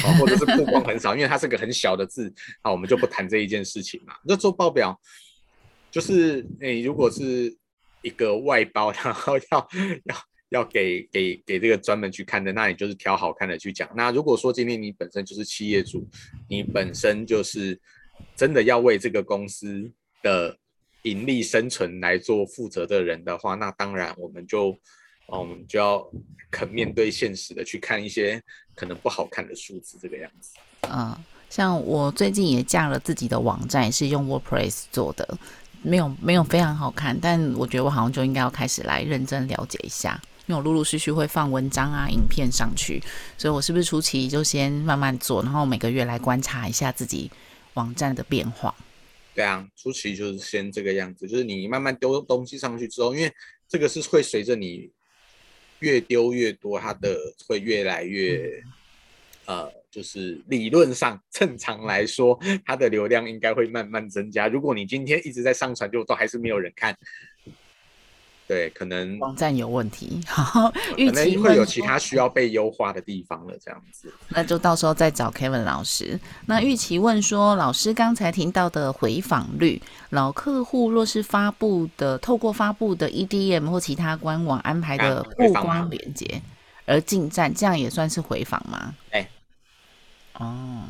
[0.06, 2.34] 哦，或者是曝光很少，因为它是个很小的字，
[2.64, 4.16] 好，我们就不谈这一件事情嘛。
[4.24, 4.98] 那做报表，
[5.92, 7.54] 就是你如果是
[8.08, 9.70] 一个外包， 然后要
[10.06, 10.16] 要
[10.50, 13.90] 要给给给这个专门去看的，那你就是挑好看的去讲。
[13.96, 16.08] 那如果说今天你本身就是企业主，
[16.50, 17.80] 你本身就是
[18.36, 19.92] 真的要为这个公司
[20.24, 20.58] 的。
[21.04, 24.72] 盈利生存来做负责的人的话，那当然我们就，
[25.28, 26.06] 哦，我们就要
[26.52, 28.42] 肯面对现实的去看一些
[28.76, 30.58] 可能不好看的数字，这个样子。
[30.82, 31.16] 嗯，
[31.50, 35.38] 像我最近也架了自己的网站，是用 WordPress 做的，
[35.82, 43.02] 没有没有非常好看，但我觉得我好像就应该要开始来认真了解一下，因为我陆陆续续会放文章啊、影片上去，
[43.38, 47.30] 所以我是不是初期就先慢慢做，然后每个月来观察一下自己
[47.76, 48.74] 网站的变化。
[49.34, 53.32] 对啊，初期就是先这个样子，就是你慢慢丢东西上去之后，因为
[53.68, 54.90] 这个是会随着你
[55.80, 57.16] 越丢越多，它的
[57.48, 58.64] 会越来越，
[59.48, 64.48] 呃，就是理论上正常来说，它的流量应该会慢慢增加。
[64.48, 66.96] 如果你今天一直在上传，就都还是没有人看。
[68.46, 74.14] 对，可能网站有问题，好可能会有其他需要被优化的地方了，这样子。
[74.30, 76.18] 那就到时候再找 Kevin 老师。
[76.46, 79.82] 那玉琪问说，老师刚才听到的回访率，
[80.12, 86.42] 老客户若是发布的，透过发布的 EDM 或其他官网安排的曝光链接
[86.86, 88.96] 而进站，这样也算是回访吗？
[89.10, 89.30] 哎、欸，
[90.40, 90.88] 哦，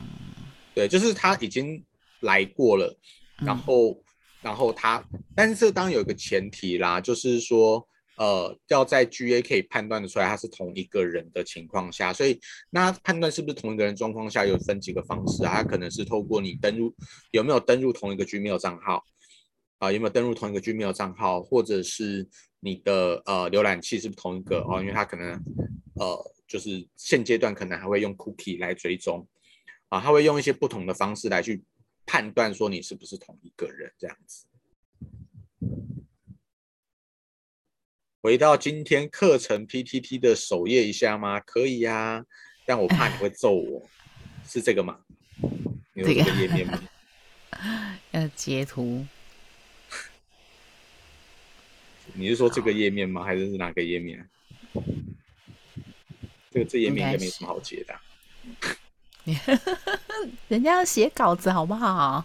[0.73, 1.83] 对，就是他已经
[2.21, 2.97] 来过了，
[3.37, 4.03] 然后、嗯。
[4.39, 5.03] 然后他，
[5.35, 7.85] 但是这当然有一个前提啦，就是说，
[8.17, 12.39] 呃，要在 GA 可以判断的出来他是同一个人的情况下，所以
[12.69, 15.55] 那判断是不是同一个人状况下有分几个方式啊？
[15.55, 16.95] 他可能是透过你登入
[17.31, 19.03] 有没有登入同一个 Gmail 账号
[19.79, 22.25] 啊，有没有登入同一个 Gmail 账号，或者是
[22.59, 24.79] 你的呃浏览器是不是同一个哦？
[24.79, 25.31] 因为他可能
[25.95, 29.27] 呃就是现阶段可能还会用 Cookie 来追踪
[29.89, 31.63] 啊，他会用一些不同的方式来去。
[32.09, 34.45] 判断说你是不是同一个人这样子。
[38.21, 41.41] 回到今天课程 PPT 的首页一下吗？
[41.41, 42.25] 可以呀、啊，
[42.65, 43.89] 但我怕你会揍我，
[44.45, 45.01] 是这个吗？
[45.91, 46.81] 你有这个页面吗？
[48.11, 49.05] 要截图。
[52.13, 53.21] 你是说这个页面吗？
[53.21, 54.29] 还是是哪个页面？
[56.51, 58.01] 这个这页面应该没什么好截的、啊。
[60.47, 62.23] 人家要写稿子，好不好？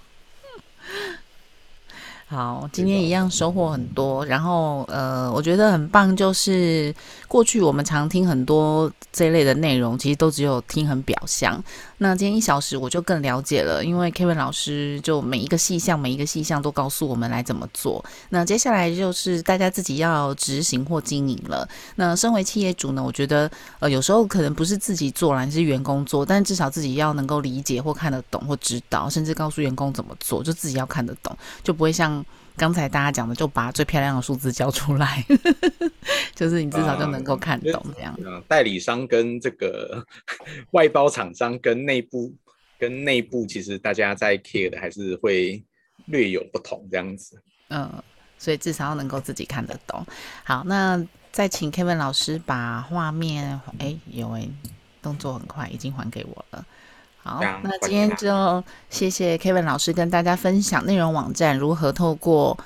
[2.33, 6.95] 好，今天一样收获很多，然后呃，我觉得很棒，就是
[7.29, 11.63] 过去我们常听很多这一类的内容，其实都只有听很表象。
[11.99, 18.03] 那今天一小时我就更了解了，因为 Kevin 老师就每一个细项每一个细项都告诉我们来怎么做。
[18.31, 21.69] 那接下来就是大家自己要执行或经营了。
[21.97, 32.22] 那身为企业主呢，我觉得呃有时候可能不是自己做啦，是员工做，但至少自己要能够理解或看得懂或知道，甚至告诉员工怎么做，就自己要看得懂，就不会像。
[32.57, 35.25] 刚才大家讲的，就把最漂亮的数字交出来，
[36.35, 38.15] 就是你至少就能够看懂这样。
[38.25, 40.05] 嗯，代理商跟这个
[40.73, 42.33] 外包厂商跟内部
[42.79, 45.63] 跟内部，其实大家在 care 的还是会
[46.07, 47.43] 略有不同这样子。
[47.71, 47.91] 嗯，
[48.39, 50.05] 所以至少要能够自己看得懂。
[50.45, 54.47] 好，那再请 Kevin 老师把画面，哎，有哎，
[55.01, 56.67] 动作很快，已经还给我了。
[57.23, 62.59] 好，那今天就谢谢 Kevin 老师跟大家分享内容网站如何透过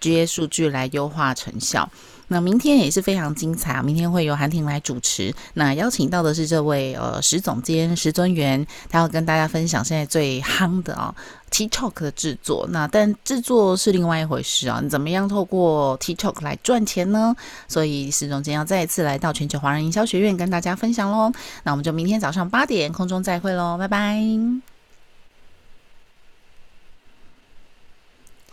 [0.00, 1.90] GA 数据来优化成效。
[2.28, 3.82] 那明天也是非常精彩啊！
[3.82, 11.14] 明天会由韩婷来主持，那邀请到的是这位呃石总监石尊元，他要跟大家分享现在最夯的啊
[11.54, 12.66] TikTok 的制作。
[12.70, 17.36] 那但制作是另外一回事啊，你怎么样透过 TikTok 来赚钱呢？
[17.68, 21.32] 所以石总监要再一次来到全球华人营销学院跟大家分享喽。
[21.62, 24.20] 那我们就明天早上八点空中再会喽，拜拜！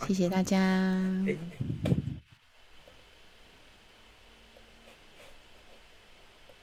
[0.06, 0.56] 谢谢大家。